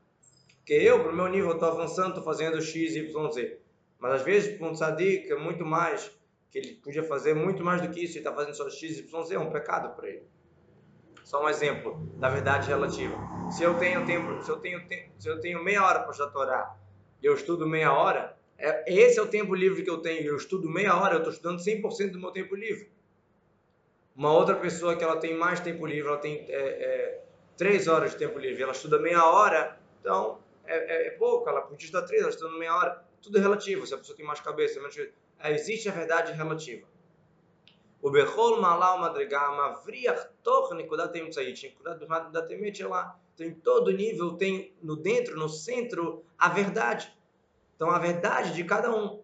Porque 0.59 0.75
eu, 0.75 1.03
para 1.03 1.13
o 1.13 1.17
meu 1.17 1.27
nível, 1.27 1.53
estou 1.53 1.69
avançando, 1.69 2.09
estou 2.09 2.23
fazendo 2.23 2.61
X, 2.61 2.95
Y, 2.95 3.33
Z. 3.33 3.59
Mas 3.99 4.13
às 4.13 4.23
vezes, 4.23 4.57
para 4.57 4.67
um 4.67 4.73
tzadik, 4.73 5.31
é 5.31 5.37
muito 5.37 5.65
mais, 5.65 6.11
que 6.51 6.59
ele 6.59 6.75
podia 6.75 7.03
fazer 7.03 7.35
muito 7.35 7.65
mais 7.65 7.81
do 7.81 7.91
que 7.91 8.05
isso 8.05 8.17
e 8.17 8.19
está 8.19 8.33
fazendo 8.33 8.55
só 8.55 8.69
X, 8.69 8.99
Y, 8.99 9.25
Z, 9.25 9.35
é 9.35 9.39
um 9.39 9.51
pecado 9.51 9.95
para 9.97 10.09
ele. 10.09 10.27
Só 11.25 11.43
um 11.43 11.49
exemplo 11.49 12.07
da 12.19 12.29
verdade 12.29 12.69
relativa. 12.69 13.17
Se 13.51 13.63
eu 13.63 13.75
tenho 13.79 14.05
tempo, 14.05 14.43
se 14.43 14.51
eu 14.51 14.59
tenho, 14.59 14.83
se 15.19 15.29
eu 15.29 15.41
tenho 15.41 15.65
meia 15.65 15.85
hora 15.85 16.01
para 16.01 16.11
estudar 16.11 16.31
Torá 16.31 16.77
eu 17.25 17.35
estudo 17.35 17.67
meia 17.67 17.91
hora, 17.91 18.37
é, 18.59 18.85
esse 18.93 19.19
é 19.19 19.23
o 19.23 19.27
tempo 19.27 19.55
livre 19.55 19.83
que 19.83 19.89
eu 19.89 19.99
tenho. 19.99 20.27
Eu 20.27 20.37
estudo 20.37 20.69
meia 20.69 20.95
hora, 20.95 21.15
eu 21.15 21.19
estou 21.19 21.33
estudando 21.33 21.59
100% 21.59 22.13
do 22.13 22.21
meu 22.21 22.31
tempo 22.31 22.55
livre. 22.55 22.91
Uma 24.17 24.33
outra 24.33 24.55
pessoa 24.55 24.95
que 24.97 25.03
ela 25.03 25.17
tem 25.17 25.37
mais 25.37 25.61
tempo 25.61 25.85
livre, 25.85 26.09
ela 26.09 26.19
tem 26.19 26.47
é, 26.49 26.57
é, 26.57 27.25
três 27.57 27.89
horas 27.89 28.13
de 28.13 28.19
tempo 28.19 28.39
livre, 28.39 28.63
ela 28.63 28.73
estuda 28.73 28.99
meia 28.99 29.25
hora, 29.25 29.79
então 30.01 30.39
é, 30.65 30.77
é, 30.77 31.07
é 31.09 31.11
pouco, 31.13 31.49
ela 31.49 31.63
podia 31.63 31.87
estudar 31.87 32.07
três, 32.07 32.23
ela 32.23 32.31
estuda 32.31 32.57
meia 32.57 32.77
hora. 32.77 33.05
Tudo 33.21 33.39
é 33.39 33.41
relativo, 33.41 33.87
se 33.87 33.95
a 33.95 33.99
pessoa 33.99 34.17
tem 34.17 34.25
mais 34.25 34.41
cabeça, 34.41 34.79
menos... 34.79 34.97
É, 35.39 35.53
existe 35.53 35.89
a 35.89 35.93
verdade 35.93 36.33
relativa. 36.33 36.87
O 38.05 38.11
Bechol 38.11 38.61
Malau 38.61 38.99
Madrigal 38.99 39.57
Mavriach 39.57 40.29
Toch 40.43 40.75
Nikudat 40.75 41.17
Emtsait, 41.19 41.75
Nikudat 41.75 42.53
Emet 42.53 42.83
é 42.83 42.87
lá. 42.87 43.19
Então, 43.35 43.47
em 43.47 43.55
todo 43.55 43.91
nível 43.91 44.37
tem 44.37 44.75
no 44.83 44.95
dentro, 44.95 45.39
no 45.39 45.49
centro, 45.49 46.23
a 46.39 46.51
verdade. 46.51 47.11
Então, 47.75 47.91
a 47.91 47.99
verdade 47.99 48.53
de 48.53 48.63
cada 48.63 48.95
um. 48.95 49.23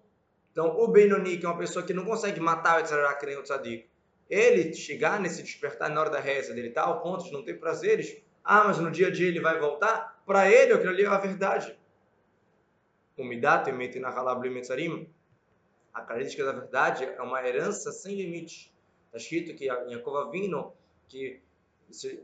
Então, 0.50 0.80
o 0.80 0.88
Benoni, 0.88 1.36
que 1.36 1.44
é 1.44 1.48
uma 1.48 1.58
pessoa 1.58 1.84
que 1.84 1.92
não 1.92 2.06
consegue 2.06 2.40
matar 2.40 2.82
o 2.82 3.26
nem 3.26 3.36
o 3.36 3.42
Tzadik, 3.42 3.89
ele 4.30 4.72
chegar 4.72 5.20
nesse 5.20 5.42
despertar 5.42 5.90
na 5.90 6.00
hora 6.00 6.10
da 6.10 6.20
reza 6.20 6.54
dele 6.54 6.70
tá 6.70 6.82
ao 6.82 7.02
ponto 7.02 7.24
de 7.24 7.32
não 7.32 7.44
ter 7.44 7.54
prazeres, 7.54 8.22
ah, 8.44 8.64
mas 8.64 8.78
no 8.78 8.90
dia 8.90 9.08
a 9.08 9.10
dia 9.10 9.26
ele 9.26 9.40
vai 9.40 9.58
voltar, 9.58 10.22
para 10.24 10.48
ele 10.48 10.72
aquilo 10.72 10.90
ali 10.90 11.02
é 11.02 11.08
a 11.08 11.18
verdade. 11.18 11.76
Umidata 13.18 13.68
e 13.68 13.98
na 13.98 14.34
metzarim. 14.48 15.12
A 15.92 16.00
característica 16.00 16.44
da 16.44 16.52
verdade 16.52 17.04
é 17.04 17.20
uma 17.20 17.46
herança 17.46 17.90
sem 17.90 18.14
limites. 18.14 18.72
Está 19.06 19.18
escrito 19.18 19.54
que 19.56 19.64
em 19.64 19.92
Yaakov 19.92 20.30
Vino, 20.30 20.72
que 21.08 21.42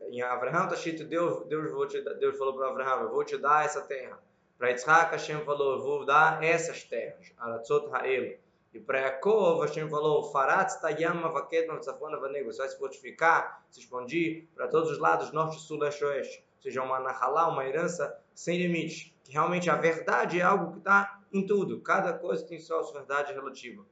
em 0.08 0.22
Abraão 0.22 0.64
está 0.64 0.76
escrito 0.76 1.04
Deus, 1.04 1.44
Deus, 1.48 1.70
vou 1.72 1.86
te, 1.86 2.00
Deus 2.00 2.38
falou 2.38 2.56
para 2.56 2.68
Abraão, 2.68 3.02
eu 3.02 3.10
vou 3.10 3.24
te 3.24 3.36
dar 3.36 3.64
essa 3.64 3.82
terra. 3.82 4.18
Para 4.56 4.70
Yitzhak, 4.70 5.10
Hashem 5.10 5.44
falou, 5.44 5.74
eu 5.74 5.82
vou 5.82 6.06
dar 6.06 6.42
essas 6.42 6.84
terras. 6.84 7.32
Aratzot 7.36 7.88
Ha'el. 7.92 8.38
E 8.76 8.80
para 8.80 9.00
Yaakov, 9.00 9.62
Hashem 9.62 9.88
falou, 9.88 10.22
Farat 10.30 10.78
Tayama 10.82 11.30
Vaket 11.30 11.66
Mavzafona 11.66 12.18
Vanego, 12.18 12.52
você 12.52 12.58
vai 12.58 12.68
se 12.68 12.78
fortificar, 12.78 13.64
se 13.70 13.80
expandir 13.80 14.48
para 14.54 14.68
todos 14.68 14.90
os 14.90 14.98
lados, 14.98 15.32
norte, 15.32 15.58
sul, 15.58 15.78
leste, 15.78 16.04
oeste. 16.04 16.44
Ou 16.56 16.62
seja, 16.62 16.82
uma 16.82 17.00
nahalá, 17.00 17.48
uma 17.48 17.64
herança 17.64 18.14
sem 18.34 18.58
limites. 18.58 19.14
Que 19.24 19.32
realmente 19.32 19.70
a 19.70 19.76
verdade 19.76 20.38
é 20.38 20.42
algo 20.42 20.72
que 20.72 20.78
está 20.78 21.22
em 21.32 21.46
tudo. 21.46 21.80
Cada 21.80 22.12
coisa 22.12 22.46
tem 22.46 22.60
sua 22.60 22.82
verdade 22.92 23.32
relativa. 23.32 23.82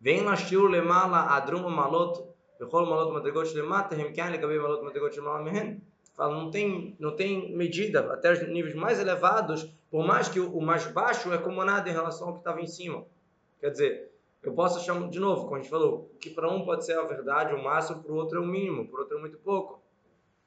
Vem 0.00 0.22
Lashiur 0.22 0.70
Lemala 0.70 1.36
Adrum 1.36 1.68
Malot, 1.68 2.26
Bechol 2.58 2.86
Malot 2.86 3.12
Madrigot 3.12 3.52
Lemata, 3.54 3.94
Hemkian 3.94 4.30
Legabe 4.30 4.58
Malot 4.58 4.82
Madrigot 4.82 5.14
Lemala 5.14 5.42
Mehen. 5.42 5.82
Fala, 6.14 6.34
não 6.34 6.50
tem, 6.50 6.96
não 6.98 7.14
tem 7.14 7.54
medida, 7.54 8.10
até 8.10 8.32
os 8.32 8.40
níveis 8.48 8.74
mais 8.74 8.98
elevados, 8.98 9.70
por 9.90 10.02
mais 10.02 10.30
que 10.30 10.40
o 10.40 10.60
mais 10.62 10.86
baixo 10.86 11.30
é 11.30 11.36
como 11.36 11.62
nada 11.62 11.90
em 11.90 11.92
relação 11.92 12.28
ao 12.28 12.32
que 12.32 12.40
estava 12.40 12.62
em 12.62 12.66
cima. 12.66 13.04
Quer 13.60 13.70
dizer, 13.70 14.10
eu 14.42 14.54
posso 14.54 14.78
achar, 14.78 15.08
de 15.08 15.20
novo, 15.20 15.44
como 15.44 15.56
a 15.56 15.58
gente 15.58 15.70
falou, 15.70 16.10
que 16.18 16.30
para 16.30 16.50
um 16.50 16.64
pode 16.64 16.84
ser 16.84 16.98
a 16.98 17.02
verdade, 17.02 17.54
o 17.54 17.62
máximo, 17.62 18.02
para 18.02 18.12
o 18.12 18.16
outro 18.16 18.38
é 18.38 18.40
o 18.40 18.46
mínimo, 18.46 18.88
para 18.88 18.96
o 18.96 19.00
outro 19.00 19.18
é 19.18 19.20
muito 19.20 19.38
pouco. 19.38 19.82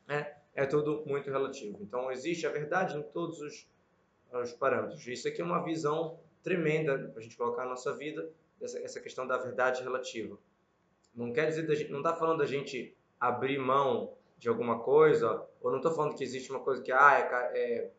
É, 0.08 0.36
é 0.55 0.65
tudo 0.65 1.03
muito 1.05 1.29
relativo. 1.29 1.77
Então, 1.82 2.12
existe 2.12 2.48
a 2.48 2.50
verdade 2.50 2.98
em 2.98 3.03
todos 3.03 3.39
os, 3.39 3.67
os 4.32 4.51
parâmetros. 4.53 5.05
Isso 5.08 5.27
aqui 5.27 5.41
é 5.41 5.46
uma 5.46 5.63
visão 5.63 6.20
tremenda 6.41 6.98
para 6.98 7.20
a 7.20 7.24
gente 7.24 7.38
colocar 7.38 7.63
na 7.63 7.70
nossa 7.70 7.96
vida, 7.96 8.29
essa, 8.60 8.79
essa 8.79 9.00
questão 9.00 9.27
da 9.27 9.38
verdade 9.38 9.84
relativa. 9.84 10.38
Não 11.13 11.32
quer 11.32 11.48
dizer, 11.48 11.70
gente, 11.75 11.91
não 11.91 12.00
está 12.00 12.15
falando 12.15 12.39
da 12.39 12.46
gente 12.46 12.96
abrir 13.20 13.60
mão 13.60 14.13
de 14.38 14.50
alguma 14.50 14.79
coisa, 14.79 15.46
ou 15.62 15.70
não 15.70 15.77
estou 15.77 15.93
falando 15.93 16.15
que 16.15 16.24
existe 16.24 16.50
uma 16.50 16.60
coisa 16.60 16.82
que, 16.82 16.91
ah, 16.91 17.20
é, 17.53 17.60
é 17.60 17.91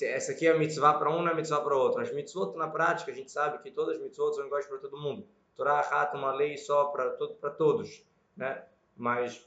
essa 0.00 0.32
aqui 0.32 0.46
é 0.46 0.52
a 0.52 0.58
mitzvah 0.58 0.94
para 0.94 1.10
um, 1.10 1.20
não 1.20 1.28
é 1.28 1.32
a 1.32 1.34
mitzvah 1.34 1.60
para 1.60 1.76
outro. 1.76 2.00
As 2.00 2.12
mitzvot, 2.12 2.56
na 2.56 2.66
prática, 2.66 3.12
a 3.12 3.14
gente 3.14 3.30
sabe 3.30 3.58
que 3.58 3.70
todas 3.70 3.96
as 3.96 4.02
mitzvot 4.02 4.34
são 4.34 4.46
iguais 4.46 4.66
para 4.66 4.78
todo 4.78 4.96
mundo. 4.96 5.26
Torá, 5.54 5.82
rata, 5.82 6.16
uma 6.16 6.32
lei 6.32 6.56
só 6.56 6.86
para 6.86 7.10
todo, 7.10 7.34
para 7.34 7.50
todos, 7.50 8.02
né? 8.34 8.64
Mas 8.96 9.46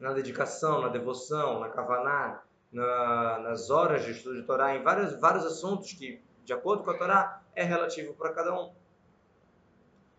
na 0.00 0.12
dedicação, 0.12 0.80
na 0.80 0.88
devoção, 0.88 1.60
na 1.60 1.68
kavaná, 1.68 2.42
na, 2.72 3.38
nas 3.38 3.70
horas 3.70 4.04
de 4.04 4.10
estudo 4.10 4.36
de 4.36 4.42
Torá, 4.42 4.74
em 4.74 4.82
vários, 4.82 5.14
vários 5.20 5.44
assuntos 5.46 5.92
que, 5.92 6.20
de 6.44 6.52
acordo 6.52 6.82
com 6.82 6.90
a 6.90 6.98
Torá, 6.98 7.42
é 7.54 7.62
relativo 7.62 8.14
para 8.14 8.32
cada 8.32 8.52
um. 8.60 8.72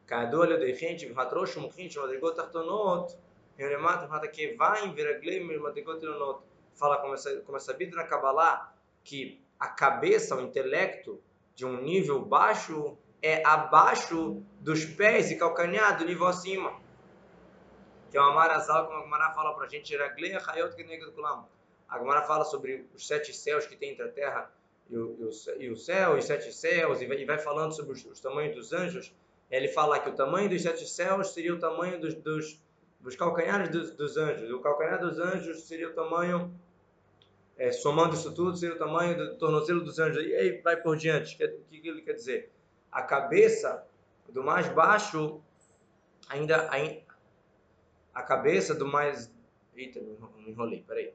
Kadol 0.06 0.48
de 0.48 0.74
gente, 0.74 1.08
matrosh 1.14 1.58
mukhin, 1.58 1.90
madrigot 1.98 2.40
artonot, 2.40 3.16
remat 3.58 4.10
hatakevaim, 4.10 4.94
viraglem, 4.94 5.60
madrigot 5.60 6.02
ilonot. 6.02 6.44
Fala, 6.74 6.98
como 6.98 7.14
é 7.58 7.60
sabido 7.60 7.98
na 7.98 8.06
Kabbalah, 8.06 8.74
que 9.04 9.42
a 9.60 9.68
cabeça, 9.68 10.36
o 10.36 10.42
intelecto 10.42 11.22
de 11.54 11.66
um 11.66 11.82
nível 11.82 12.24
baixo 12.24 12.98
é 13.22 13.46
abaixo 13.46 14.42
dos 14.60 14.86
pés 14.86 15.30
e 15.30 15.36
calcanhar 15.36 15.98
do 15.98 16.06
nível 16.06 16.28
acima. 16.28 16.80
Que 18.10 18.18
é 18.18 18.22
uma 18.22 18.34
marazal, 18.34 18.88
como 18.88 19.00
a 19.00 19.04
Gemara 19.04 19.34
fala 19.34 19.54
para 19.54 19.66
a 19.66 19.70
gente, 19.70 19.94
a 19.96 20.16
Gemara 21.98 22.22
fala 22.24 22.46
sobre 22.46 22.88
os 22.96 23.06
sete 23.06 23.34
céus 23.34 23.66
que 23.66 23.76
tem 23.76 23.92
entre 23.92 24.06
a 24.06 24.10
terra 24.10 24.52
e 24.90 24.90
e 24.90 24.98
o, 24.98 25.30
e 25.60 25.70
o 25.70 25.78
céu, 25.78 26.16
os 26.16 26.26
sete 26.26 26.52
céus, 26.52 27.02
e 27.02 27.06
vai, 27.06 27.18
e 27.18 27.26
vai 27.26 27.38
falando 27.38 27.74
sobre 27.74 27.94
os, 27.94 28.04
os, 28.06 28.20
tamanhos 28.20 28.56
dos 28.56 28.74
anjos. 28.74 29.14
Ele 29.50 29.68
fala 29.68 30.00
que 30.00 30.10
o 30.10 30.16
tamanho 30.16 30.50
dos 30.50 30.64
sete 30.64 30.88
céus 30.88 31.34
seria 31.34 31.54
o 31.54 31.60
tamanho 31.60 32.00
dos, 32.00 32.16
dos, 32.16 32.60
dos 33.00 33.16
calcanhares 33.16 33.70
dos, 33.70 33.92
dos 33.92 34.18
anjos. 34.18 34.50
O 34.50 34.60
calcanhar 34.60 35.00
dos 35.00 35.20
anjos 35.20 35.64
seria 35.64 35.90
o 35.90 35.94
tamanho 35.94 36.52
é, 37.60 37.74
somando 37.74 38.16
isso 38.16 38.34
tudo, 38.34 38.56
seria 38.56 38.76
o 38.76 38.80
tamanho 38.80 39.18
do 39.18 39.38
tornozelo 39.38 39.84
dos 39.84 40.00
anjos. 40.00 40.26
E 40.26 40.34
aí 40.34 40.62
vai 40.62 40.78
por 40.78 40.96
diante. 40.96 41.36
O 41.36 41.66
que, 41.66 41.82
que 41.82 41.88
ele 41.90 42.02
quer 42.02 42.14
dizer? 42.14 42.54
A 42.90 43.02
cabeça 43.02 43.86
do 44.30 44.42
mais 44.42 44.70
baixo, 44.70 45.42
ainda. 46.30 46.70
A 48.16 48.24
cabeça 48.24 48.74
do 48.74 48.88
mais. 48.88 49.30
Eita, 49.76 50.00
me 50.00 50.50
enrolei, 50.50 50.82
peraí. 50.88 51.14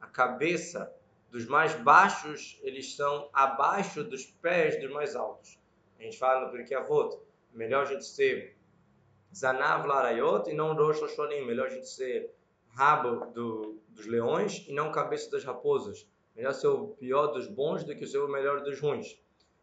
A 0.00 0.06
cabeça 0.06 0.90
dos 1.30 1.46
mais 1.46 1.74
baixos, 1.74 2.58
eles 2.62 2.96
são 2.96 3.28
abaixo 3.30 4.02
dos 4.02 4.24
pés 4.24 4.80
dos 4.80 4.90
mais 4.90 5.14
altos. 5.14 5.58
A 5.98 6.02
gente 6.02 6.18
fala 6.18 6.46
no 6.46 6.52
Pirkei 6.52 6.76
Avot, 6.76 7.18
melhor 7.52 7.82
a 7.82 7.86
gente 7.86 8.06
ser 8.06 8.56
Zanav 9.34 9.86
Larayot 9.86 10.48
e 10.48 10.54
não 10.54 10.74
Rosh 10.74 11.02
Hashonim, 11.02 11.44
melhor 11.44 11.66
a 11.66 11.70
gente 11.70 11.88
ser 11.88 12.34
rabo 12.72 13.26
do, 13.32 13.80
dos 13.88 14.06
leões 14.06 14.64
e 14.68 14.72
não 14.72 14.90
cabeça 14.90 15.30
das 15.30 15.44
raposas. 15.44 16.08
Melhor 16.34 16.54
ser 16.54 16.68
o 16.68 16.88
pior 16.88 17.28
dos 17.28 17.46
bons 17.46 17.84
do 17.84 17.94
que 17.94 18.06
ser 18.06 18.18
o 18.18 18.28
melhor 18.28 18.62
dos 18.62 18.80
ruins. 18.80 19.20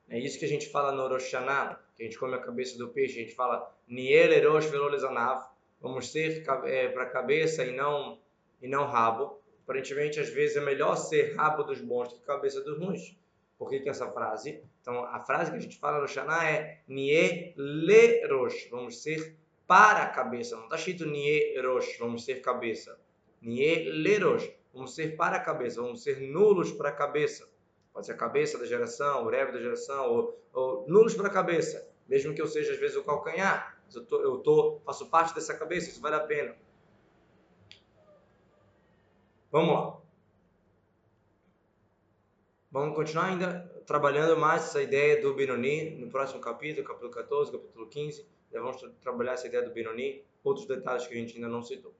É 0.07 0.19
isso 0.19 0.39
que 0.39 0.45
a 0.45 0.47
gente 0.49 0.69
fala 0.69 0.91
no 0.91 1.07
Rosh 1.07 1.31
Hashanah, 1.31 1.79
que 1.95 2.03
a 2.03 2.05
gente 2.05 2.17
come 2.17 2.35
a 2.35 2.39
cabeça 2.39 2.77
do 2.77 2.89
peixe, 2.89 3.19
a 3.19 3.23
gente 3.23 3.35
fala 3.35 3.71
vamos 5.81 6.11
ser 6.11 6.43
é, 6.65 6.87
para 6.89 7.05
cabeça 7.07 7.63
e 7.63 7.75
não, 7.75 8.19
e 8.61 8.67
não 8.67 8.85
rabo. 8.85 9.39
Aparentemente, 9.63 10.19
às 10.19 10.29
vezes, 10.29 10.57
é 10.57 10.61
melhor 10.61 10.95
ser 10.95 11.35
rabo 11.35 11.63
dos 11.63 11.79
bons 11.79 12.09
do 12.09 12.15
que 12.15 12.25
cabeça 12.25 12.61
dos 12.61 12.79
ruins. 12.79 13.15
Por 13.57 13.69
que, 13.69 13.79
que 13.79 13.89
essa 13.89 14.09
frase? 14.11 14.63
Então, 14.81 15.03
a 15.03 15.19
frase 15.19 15.51
que 15.51 15.57
a 15.57 15.59
gente 15.59 15.77
fala 15.77 15.97
no 15.97 16.01
Rosh 16.01 16.15
Hashanah 16.15 16.49
é 16.49 16.81
vamos 18.71 19.03
ser 19.03 19.35
para 19.69 20.01
a 20.01 20.09
cabeça. 20.09 20.55
Não 20.55 20.63
está 20.63 20.77
escrito 20.77 21.05
Nie 21.05 21.61
Rosh, 21.61 21.95
vamos 21.99 22.25
ser 22.25 22.41
cabeça. 22.41 22.99
Nie 23.39 23.83
Lerosh, 23.83 24.51
vamos 24.73 24.95
ser 24.95 25.15
para 25.15 25.37
a 25.37 25.39
cabeça, 25.39 25.79
vamos 25.79 26.01
ser 26.01 26.19
nulos 26.19 26.71
para 26.71 26.89
a 26.89 26.91
cabeça. 26.91 27.47
Pode 27.93 28.07
ser 28.07 28.13
a 28.13 28.17
cabeça 28.17 28.57
da 28.57 28.65
geração, 28.65 29.23
o 29.23 29.29
rebe 29.29 29.51
da 29.51 29.59
geração, 29.59 30.09
ou, 30.09 30.43
ou 30.53 30.89
nulos 30.89 31.13
para 31.13 31.27
a 31.27 31.31
cabeça. 31.31 31.87
Mesmo 32.07 32.33
que 32.33 32.41
eu 32.41 32.47
seja, 32.47 32.73
às 32.73 32.79
vezes, 32.79 32.97
o 32.97 33.03
calcanhar. 33.03 33.79
Eu, 33.93 34.05
tô, 34.07 34.21
eu 34.23 34.37
tô, 34.39 34.81
faço 34.83 35.07
parte 35.07 35.35
dessa 35.35 35.53
cabeça, 35.53 35.89
isso 35.89 36.01
vale 36.01 36.15
a 36.15 36.21
pena. 36.21 36.55
Vamos 39.51 39.75
lá. 39.75 39.99
Vamos 42.71 42.95
continuar 42.95 43.25
ainda 43.25 43.71
trabalhando 43.85 44.35
mais 44.35 44.63
essa 44.63 44.81
ideia 44.81 45.21
do 45.21 45.35
Binoni 45.35 45.91
no 45.91 46.09
próximo 46.09 46.41
capítulo, 46.41 46.87
capítulo 46.87 47.11
14, 47.11 47.51
capítulo 47.51 47.87
15 47.87 48.38
vamos 48.51 48.81
trabalhar 49.01 49.33
essa 49.33 49.47
ideia 49.47 49.63
do 49.63 49.71
Benoni, 49.71 50.23
outros 50.43 50.65
detalhes 50.65 51.05
que 51.05 51.13
a 51.13 51.17
gente 51.17 51.35
ainda 51.35 51.47
não 51.47 51.61
citou. 51.61 51.93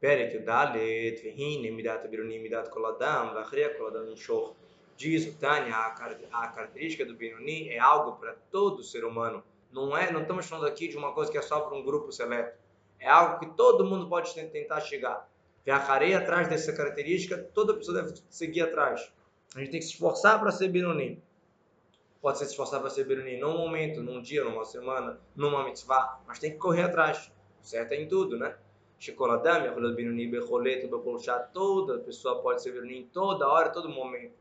Perek 0.00 0.38
Dalet, 0.38 1.20
Vehine, 1.22 1.70
Midat 1.72 2.06
Benoni, 2.06 2.38
Midat 2.38 2.70
Koladam, 2.70 3.34
Vachria 3.34 3.74
Koladam, 3.74 4.16
Shor. 4.16 4.54
Diz 4.96 5.26
o 5.26 5.32
Tânia, 5.38 5.74
a 5.74 6.48
característica 6.48 7.04
do 7.04 7.14
Benoni 7.14 7.68
é 7.68 7.78
algo 7.78 8.12
para 8.12 8.34
todo 8.50 8.82
ser 8.82 9.04
humano. 9.04 9.42
Não 9.72 9.96
é, 9.96 10.10
não 10.10 10.22
estamos 10.22 10.46
falando 10.46 10.66
aqui 10.66 10.88
de 10.88 10.96
uma 10.96 11.12
coisa 11.12 11.30
que 11.30 11.38
é 11.38 11.42
só 11.42 11.60
para 11.60 11.76
um 11.76 11.82
grupo 11.82 12.10
seleto. 12.10 12.56
É 12.98 13.08
algo 13.08 13.38
que 13.38 13.46
todo 13.56 13.84
mundo 13.84 14.08
pode 14.08 14.34
tentar 14.34 14.80
chegar. 14.80 15.28
Viajarei 15.64 16.14
atrás 16.14 16.48
dessa 16.48 16.72
característica, 16.72 17.36
toda 17.54 17.74
pessoa 17.74 18.02
deve 18.02 18.20
seguir 18.30 18.62
atrás. 18.62 19.12
A 19.54 19.60
gente 19.60 19.70
tem 19.70 19.80
que 19.80 19.86
se 19.86 19.92
esforçar 19.92 20.40
para 20.40 20.50
ser 20.50 20.68
Benoni 20.68 21.22
pode 22.20 22.38
ser 22.38 22.44
se 22.44 22.50
esforçar 22.52 22.80
para 22.80 22.90
ser 22.90 23.04
Beruni 23.04 23.38
num 23.38 23.56
momento, 23.56 24.02
num 24.02 24.20
dia, 24.20 24.44
numa 24.44 24.64
semana, 24.64 25.20
numa 25.34 25.64
mitzvah, 25.64 26.20
mas 26.26 26.38
tem 26.38 26.52
que 26.52 26.58
correr 26.58 26.82
atrás. 26.82 27.32
O 27.62 27.66
certo 27.66 27.92
é 27.92 27.96
em 27.96 28.08
tudo, 28.08 28.38
né? 28.38 28.56
Chocoladame, 28.98 29.68
Rolet 29.68 29.94
Beruni, 29.94 30.26
Becholeto, 30.26 30.88
Becolchá, 30.88 31.38
toda 31.38 31.98
pessoa 32.00 32.42
pode 32.42 32.62
ser 32.62 32.72
Beruni 32.72 32.98
em 32.98 33.06
toda 33.06 33.46
hora, 33.46 33.70
todo 33.70 33.88
momento. 33.88 34.34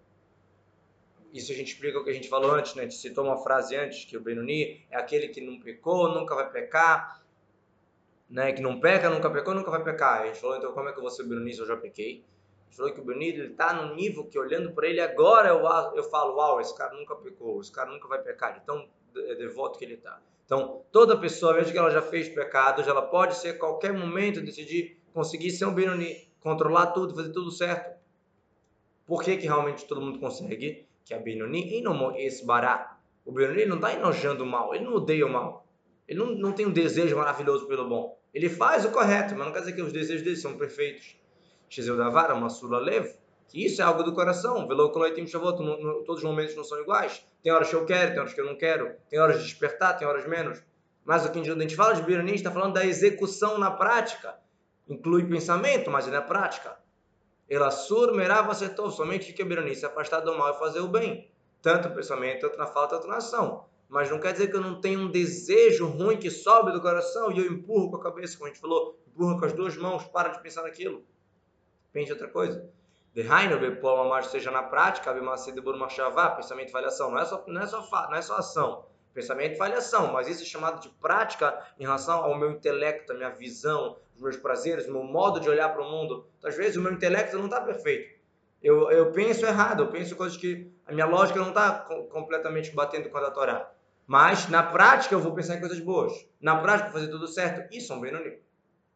Isso 1.34 1.51
a 1.51 1.55
gente 1.55 1.74
explica 1.74 2.00
o 2.00 2.03
que 2.03 2.10
a 2.10 2.13
gente 2.13 2.29
falou 2.29 2.51
antes, 2.51 2.74
né? 2.74 2.84
A 2.84 2.86
gente 2.86 2.98
citou 2.98 3.25
uma 3.25 3.38
frase 3.38 3.75
antes, 3.75 4.05
que 4.05 4.17
o 4.17 4.22
Benuni 4.22 4.84
é 4.89 4.98
aquele 4.98 5.27
que 5.27 5.41
não 5.41 5.60
pecou, 5.60 6.10
nunca 6.10 6.34
vai 6.34 6.50
pecar, 6.50 7.22
né? 8.29 8.51
Que 8.53 8.62
não 8.62 8.79
peca, 8.79 9.10
nunca 9.10 9.29
pecou, 9.29 9.53
nunca 9.53 9.69
vai 9.69 9.84
pecar. 9.84 10.22
A 10.22 10.25
gente 10.27 10.39
falou, 10.39 10.57
então 10.57 10.72
como 10.74 10.89
é 10.89 10.91
que 10.91 10.98
eu 10.98 11.01
vou 11.01 11.12
ser 11.12 11.24
Benuni 11.24 11.53
se 11.53 11.60
eu 11.60 11.67
já 11.67 11.77
pequei? 11.77 12.24
O 12.79 13.03
Benito 13.03 13.41
está 13.41 13.74
no 13.74 13.95
nível 13.95 14.25
que 14.25 14.38
olhando 14.38 14.71
para 14.71 14.88
ele 14.88 15.00
agora 15.00 15.50
eu, 15.50 15.63
eu 15.95 16.03
falo, 16.03 16.36
uau, 16.36 16.62
esse 16.62 16.75
cara 16.75 16.93
nunca 16.93 17.15
pecou, 17.15 17.59
esse 17.59 17.71
cara 17.71 17.91
nunca 17.91 18.07
vai 18.07 18.21
pecar, 18.21 18.53
de 18.53 18.65
tão 18.65 18.88
devoto 19.13 19.79
que 19.79 19.86
ele 19.86 19.95
está. 19.95 20.21
Então, 20.45 20.83
toda 20.91 21.17
pessoa, 21.17 21.53
mesmo 21.53 21.74
que 21.74 21.77
ela 21.77 21.89
já 21.89 22.01
fez 22.01 22.29
pecados, 22.29 22.88
ela 22.88 23.01
pode 23.01 23.36
ser 23.36 23.50
a 23.50 23.57
qualquer 23.57 23.91
momento 23.91 24.41
decidir 24.41 24.97
conseguir 25.13 25.51
ser 25.51 25.65
um 25.65 25.74
Benoni, 25.74 26.29
controlar 26.39 26.88
tudo, 26.88 27.15
fazer 27.15 27.31
tudo 27.31 27.51
certo. 27.51 27.97
Por 29.05 29.24
que, 29.24 29.36
que 29.38 29.45
realmente 29.45 29.86
todo 29.86 30.00
mundo 30.00 30.19
consegue? 30.19 30.88
Que 31.03 31.13
a 31.13 31.19
Benoni 31.19 31.81
não 31.81 32.15
esbará. 32.15 32.97
O 33.25 33.31
Benoni 33.31 33.65
não 33.65 33.75
está 33.75 33.93
enojando 33.93 34.43
o 34.43 34.47
mal, 34.47 34.74
ele 34.74 34.86
não 34.86 34.93
odeia 34.93 35.25
o 35.25 35.29
mal. 35.29 35.65
Ele 36.07 36.19
não, 36.19 36.27
não 36.27 36.51
tem 36.53 36.65
um 36.65 36.71
desejo 36.71 37.17
maravilhoso 37.17 37.67
pelo 37.67 37.89
bom. 37.89 38.17
Ele 38.33 38.47
faz 38.47 38.86
o 38.86 38.91
correto, 38.91 39.36
mas 39.36 39.45
não 39.45 39.51
quer 39.51 39.59
dizer 39.59 39.74
que 39.74 39.81
os 39.81 39.91
desejos 39.91 40.24
dele 40.24 40.38
são 40.38 40.57
perfeitos. 40.57 41.17
Que 43.47 43.65
isso 43.65 43.81
é 43.81 43.86
algo 43.86 44.03
do 44.03 44.13
coração. 44.13 44.67
Todos 44.67 46.17
os 46.17 46.24
momentos 46.24 46.55
não 46.55 46.63
são 46.63 46.79
iguais. 46.81 47.25
Tem 47.41 47.51
horas 47.51 47.69
que 47.69 47.75
eu 47.75 47.86
quero, 47.86 48.12
tem 48.12 48.19
horas 48.19 48.33
que 48.33 48.41
eu 48.41 48.45
não 48.45 48.57
quero. 48.57 48.95
Tem 49.09 49.19
horas 49.19 49.38
de 49.38 49.43
despertar, 49.43 49.97
tem 49.97 50.07
horas 50.07 50.27
menos. 50.27 50.62
Mas 51.05 51.25
o 51.25 51.31
que 51.31 51.39
a 51.39 51.43
gente 51.43 51.75
fala 51.75 51.93
de 51.93 52.01
Birani, 52.01 52.36
está 52.36 52.51
falando 52.51 52.74
da 52.74 52.86
execução 52.86 53.57
na 53.57 53.71
prática. 53.71 54.36
Inclui 54.89 55.25
pensamento, 55.25 55.89
mas 55.89 56.07
é 56.07 56.12
na 56.12 56.21
prática. 56.21 56.77
Ela 57.50 57.71
surmerava 57.71 58.53
setov, 58.53 58.91
somente 58.91 59.31
que 59.31 59.43
Birani 59.43 59.74
se 59.74 59.86
afastar 59.86 60.19
do 60.19 60.38
mal 60.38 60.53
e 60.53 60.59
fazer 60.59 60.81
o 60.81 60.88
bem. 60.89 61.31
Tanto 61.62 61.88
no 61.88 61.95
pensamento, 61.95 62.41
tanto 62.41 62.57
na 62.57 62.67
fala, 62.67 62.88
tanto 62.89 63.07
na 63.07 63.17
ação. 63.17 63.65
Mas 63.88 64.09
não 64.09 64.19
quer 64.19 64.33
dizer 64.33 64.50
que 64.50 64.55
eu 64.57 64.62
não 64.62 64.81
tenho 64.81 65.00
um 65.00 65.09
desejo 65.09 65.88
ruim 65.88 66.17
que 66.17 66.29
sobe 66.29 66.74
do 66.74 66.81
coração 66.81 67.31
e 67.31 67.39
eu 67.39 67.45
empurro 67.45 67.89
com 67.89 67.95
a 67.95 68.03
cabeça, 68.03 68.38
como 68.38 68.50
a 68.50 68.53
gente 68.53 68.59
falou, 68.62 69.00
empurro 69.07 69.39
com 69.39 69.45
as 69.45 69.53
duas 69.53 69.77
mãos, 69.77 70.03
para 70.03 70.29
de 70.29 70.41
pensar 70.41 70.63
naquilo. 70.63 71.05
Pense 71.91 72.12
outra 72.12 72.27
coisa. 72.27 72.70
Dehainu 73.13 73.60
bepol 73.60 73.98
mamash 73.98 74.27
seja 74.27 74.51
na 74.51 74.62
prática, 74.63 75.10
abimacid 75.10 75.60
burmachavá, 75.62 76.32
pensamento 76.32 76.70
e 76.70 76.72
falhação. 76.72 77.10
Não 77.10 77.20
é 77.20 77.25
só, 77.25 77.44
não 77.48 77.62
é 77.62 77.65
só, 77.65 77.82
não 78.10 78.15
é 78.15 78.22
só 78.22 78.36
ação. 78.38 78.86
Pensamento 79.13 79.53
e 79.53 79.58
falhação, 79.58 80.13
mas 80.13 80.27
isso 80.27 80.44
é 80.44 80.46
chamado 80.46 80.79
de 80.79 80.89
prática 80.89 81.60
em 81.79 81.84
relação 81.84 82.24
ao 82.24 82.38
meu 82.38 82.51
intelecto, 82.51 83.12
a 83.12 83.15
minha 83.15 83.32
visão, 83.32 83.98
os 84.15 84.22
meus 84.22 84.38
prazeres, 84.38 84.88
o 84.88 84.91
meu 84.91 85.03
modo 85.03 85.39
de 85.39 85.50
olhar 85.50 85.70
para 85.70 85.82
o 85.82 85.89
mundo. 85.89 86.27
Então, 86.38 86.50
às 86.50 86.56
vezes 86.56 86.77
o 86.77 86.82
meu 86.82 86.94
intelecto 86.94 87.36
não 87.36 87.46
está 87.46 87.60
perfeito. 87.60 88.17
Eu, 88.62 88.91
eu 88.91 89.12
penso 89.12 89.46
errado, 89.46 89.84
eu 89.84 89.88
penso 89.88 90.15
coisas 90.15 90.38
que 90.38 90.72
a 90.86 90.91
minha 90.91 91.08
lógica 91.08 91.39
não 91.39 91.50
está 91.50 91.72
completamente 92.12 92.72
batendo 92.72 93.10
com 93.10 93.17
a 93.17 93.22
da 93.22 93.32
Torá. 93.32 93.72
Mas, 94.06 94.48
na 94.48 94.63
prática, 94.63 95.15
eu 95.15 95.20
vou 95.20 95.34
pensar 95.34 95.56
em 95.56 95.60
coisas 95.60 95.79
boas. 95.79 96.13
Na 96.39 96.58
prática, 96.62 96.91
vou 96.91 97.00
fazer 97.00 97.12
tudo 97.12 97.27
certo. 97.27 97.75
Isso 97.75 97.91
é 97.91 97.96
um 97.96 98.00
Benoni. 98.00 98.38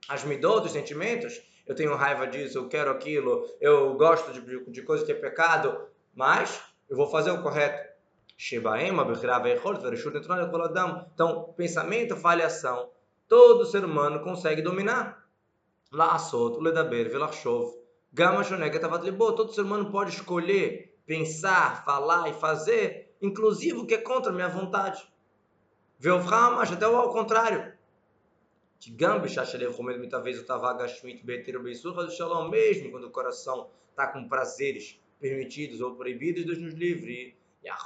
As 0.08 0.24
midot, 0.24 0.66
os 0.66 0.72
sentimentos, 0.72 1.42
eu 1.72 1.76
tenho 1.76 1.96
raiva 1.96 2.28
disso, 2.28 2.58
eu 2.58 2.68
quero 2.68 2.92
aquilo, 2.92 3.50
eu 3.62 3.94
gosto 3.94 4.34
de, 4.34 4.72
de 4.72 4.82
coisa 4.82 5.06
que 5.06 5.12
é 5.14 5.16
pecado, 5.16 5.88
mas 6.14 6.62
eu 6.90 6.98
vou 6.98 7.08
fazer 7.08 7.32
o 7.32 7.42
correto. 7.42 7.90
Então, 11.14 11.54
pensamento, 11.56 12.18
falhação, 12.18 12.90
todo 13.26 13.66
ser 13.66 13.86
humano 13.86 14.20
consegue 14.20 14.62
dominar. 14.62 15.26
Laçot, 15.94 16.60
ledaber, 16.62 17.10
velachov, 17.10 17.74
gama 18.12 18.44
shonegatavat 18.44 19.06
libo. 19.06 19.32
Todo 19.34 19.54
ser 19.54 19.62
humano 19.62 19.90
pode 19.92 20.12
escolher, 20.12 20.98
pensar, 21.06 21.86
falar 21.86 22.30
e 22.30 22.34
fazer, 22.34 23.16
inclusive 23.22 23.78
o 23.78 23.86
que 23.86 23.94
é 23.94 23.98
contra 23.98 24.32
a 24.32 24.36
minha 24.36 24.50
vontade. 24.50 25.08
Velvramash, 25.98 26.74
até 26.74 26.88
o 26.88 26.98
ao 26.98 27.14
contrário. 27.14 27.72
Tigam 28.82 29.22
Bishashalev 29.22 29.76
Romed 29.76 30.00
muitas 30.00 30.24
vezes 30.24 30.42
o 30.42 30.44
Tavaga 30.44 30.88
Shmit 30.88 31.24
Beter 31.24 31.62
Beisur 31.62 31.94
faz 31.94 32.08
o 32.08 32.16
Shalom 32.18 32.50
mesmo 32.50 32.90
quando 32.90 33.04
o 33.04 33.12
coração 33.12 33.70
está 33.92 34.08
com 34.08 34.28
prazeres 34.28 35.00
permitidos 35.20 35.82
ou 35.82 35.94
proibidos, 35.94 36.44
Deus 36.44 36.58
nos 36.58 36.74
livre. 36.74 37.38
E 37.64 37.70
a 37.70 37.78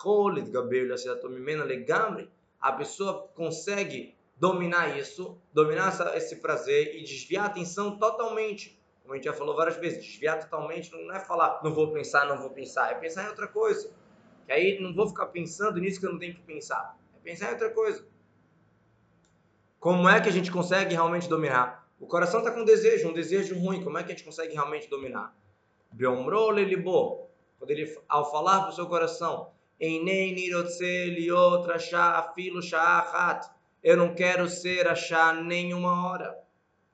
a 2.61 2.71
pessoa 2.71 3.27
consegue 3.35 4.15
dominar 4.37 4.97
isso, 4.97 5.37
dominar 5.53 5.89
essa, 5.89 6.15
esse 6.15 6.37
prazer 6.37 6.95
e 6.95 7.03
desviar 7.03 7.43
a 7.43 7.47
atenção 7.47 7.97
totalmente. 7.97 8.79
Como 9.01 9.13
a 9.13 9.17
gente 9.17 9.25
já 9.25 9.33
falou 9.33 9.53
várias 9.53 9.75
vezes, 9.75 10.01
desviar 10.01 10.39
totalmente 10.39 10.89
não 10.93 11.13
é 11.13 11.19
falar 11.19 11.59
não 11.61 11.73
vou 11.73 11.91
pensar, 11.91 12.25
não 12.25 12.37
vou 12.37 12.51
pensar, 12.51 12.93
é 12.93 12.95
pensar 12.95 13.25
em 13.25 13.27
outra 13.27 13.49
coisa. 13.49 13.91
E 14.47 14.53
aí 14.53 14.79
não 14.79 14.95
vou 14.95 15.09
ficar 15.09 15.25
pensando 15.25 15.77
nisso 15.77 15.99
que 15.99 16.05
eu 16.05 16.13
não 16.13 16.19
tenho 16.19 16.35
que 16.35 16.41
pensar. 16.43 16.97
É 17.13 17.19
pensar 17.19 17.49
em 17.49 17.51
outra 17.51 17.69
coisa. 17.71 18.14
Como 19.85 20.09
é 20.09 20.19
que 20.19 20.27
a 20.27 20.31
gente 20.31 20.51
consegue 20.51 20.95
realmente 20.95 21.29
dominar? 21.29 21.87
O 21.99 22.07
coração 22.07 22.39
está 22.39 22.51
com 22.51 22.61
um 22.61 22.65
desejo, 22.65 23.07
um 23.07 23.13
desejo 23.13 23.55
ruim. 23.55 23.83
Como 23.83 23.99
é 23.99 24.03
que 24.03 24.11
a 24.11 24.15
gente 24.15 24.25
consegue 24.25 24.51
realmente 24.51 24.89
dominar? 24.89 25.37
Quando 27.59 27.69
ele, 27.69 27.95
ao 28.09 28.31
falar 28.31 28.61
para 28.61 28.69
o 28.69 28.71
seu 28.71 28.87
coração, 28.87 29.51
eu 29.79 30.03
não 33.95 34.15
quero 34.15 34.49
ser 34.49 34.87
achar 34.87 35.35
nenhuma 35.35 36.09
hora. 36.09 36.35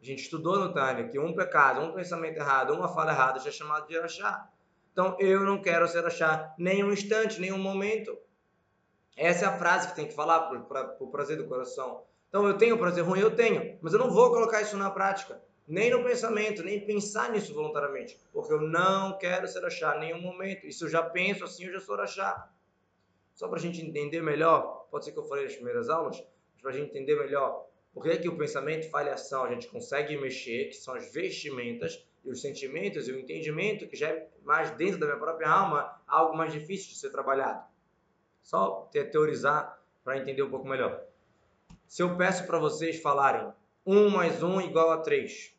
A 0.01 0.05
gente 0.05 0.23
estudou 0.23 0.59
no 0.59 0.73
Tânia 0.73 1.07
que 1.07 1.17
um 1.17 1.33
pecado, 1.33 1.79
um 1.79 1.93
pensamento 1.93 2.39
errado, 2.39 2.73
uma 2.73 2.89
fala 2.89 3.13
errada 3.13 3.39
já 3.39 3.47
é 3.47 3.53
chamado 3.53 3.87
de 3.87 3.97
achar. 3.97 4.51
Então, 4.91 5.15
eu 5.17 5.45
não 5.45 5.61
quero 5.61 5.87
ser 5.87 6.05
achar 6.05 6.53
nenhum 6.57 6.91
instante, 6.91 7.39
nenhum 7.39 7.57
momento. 7.57 8.17
Essa 9.15 9.45
é 9.45 9.47
a 9.47 9.57
frase 9.57 9.87
que 9.87 9.95
tem 9.95 10.09
que 10.09 10.13
falar 10.13 10.41
para 10.41 10.97
o 10.99 11.07
prazer 11.07 11.37
do 11.37 11.47
coração. 11.47 12.03
Então 12.31 12.47
eu 12.47 12.57
tenho 12.57 12.77
prazer 12.77 13.03
ruim, 13.03 13.19
eu 13.19 13.35
tenho, 13.35 13.77
mas 13.81 13.91
eu 13.91 13.99
não 13.99 14.09
vou 14.09 14.29
colocar 14.29 14.61
isso 14.61 14.77
na 14.77 14.89
prática, 14.89 15.41
nem 15.67 15.91
no 15.91 16.01
pensamento, 16.01 16.63
nem 16.63 16.79
pensar 16.85 17.29
nisso 17.29 17.53
voluntariamente, 17.53 18.17
porque 18.31 18.53
eu 18.53 18.61
não 18.61 19.17
quero 19.17 19.45
ser 19.49 19.65
achar 19.65 19.97
em 19.97 19.99
nenhum 19.99 20.21
momento. 20.21 20.65
E 20.65 20.71
se 20.71 20.81
eu 20.81 20.87
já 20.87 21.03
penso 21.03 21.43
assim, 21.43 21.65
eu 21.65 21.73
já 21.73 21.81
sou 21.81 21.99
achar. 21.99 22.55
Só 23.35 23.49
para 23.49 23.59
a 23.59 23.61
gente 23.61 23.81
entender 23.81 24.21
melhor, 24.21 24.87
pode 24.89 25.03
ser 25.03 25.11
que 25.11 25.19
eu 25.19 25.25
falei 25.25 25.43
nas 25.43 25.55
primeiras 25.55 25.89
aulas, 25.89 26.23
mas 26.53 26.61
para 26.61 26.71
a 26.71 26.73
gente 26.73 26.91
entender 26.91 27.19
melhor 27.19 27.67
por 27.93 28.03
que, 28.03 28.15
que 28.15 28.29
o 28.29 28.37
pensamento 28.37 28.89
falha 28.89 29.13
ação, 29.13 29.43
a 29.43 29.49
gente 29.49 29.67
consegue 29.67 30.15
mexer, 30.15 30.69
que 30.69 30.75
são 30.75 30.93
as 30.93 31.11
vestimentas, 31.11 32.01
e 32.23 32.29
os 32.31 32.39
sentimentos 32.39 33.09
e 33.09 33.11
o 33.11 33.19
entendimento, 33.19 33.87
que 33.87 33.97
já 33.97 34.07
é 34.07 34.29
mais 34.43 34.71
dentro 34.71 34.99
da 34.99 35.05
minha 35.05 35.17
própria 35.17 35.49
alma, 35.49 36.01
algo 36.07 36.37
mais 36.37 36.53
difícil 36.53 36.93
de 36.93 36.97
ser 36.97 37.09
trabalhado. 37.09 37.65
Só 38.41 38.89
teorizar 39.11 39.83
para 40.03 40.17
entender 40.17 40.43
um 40.43 40.49
pouco 40.49 40.67
melhor. 40.67 41.10
Se 41.91 42.01
eu 42.01 42.15
peço 42.15 42.47
para 42.47 42.57
vocês 42.57 43.01
falarem 43.01 43.51
1 43.85 44.09
mais 44.11 44.41
1 44.41 44.61
igual 44.61 44.91
a 44.91 44.99
3, 44.99 45.53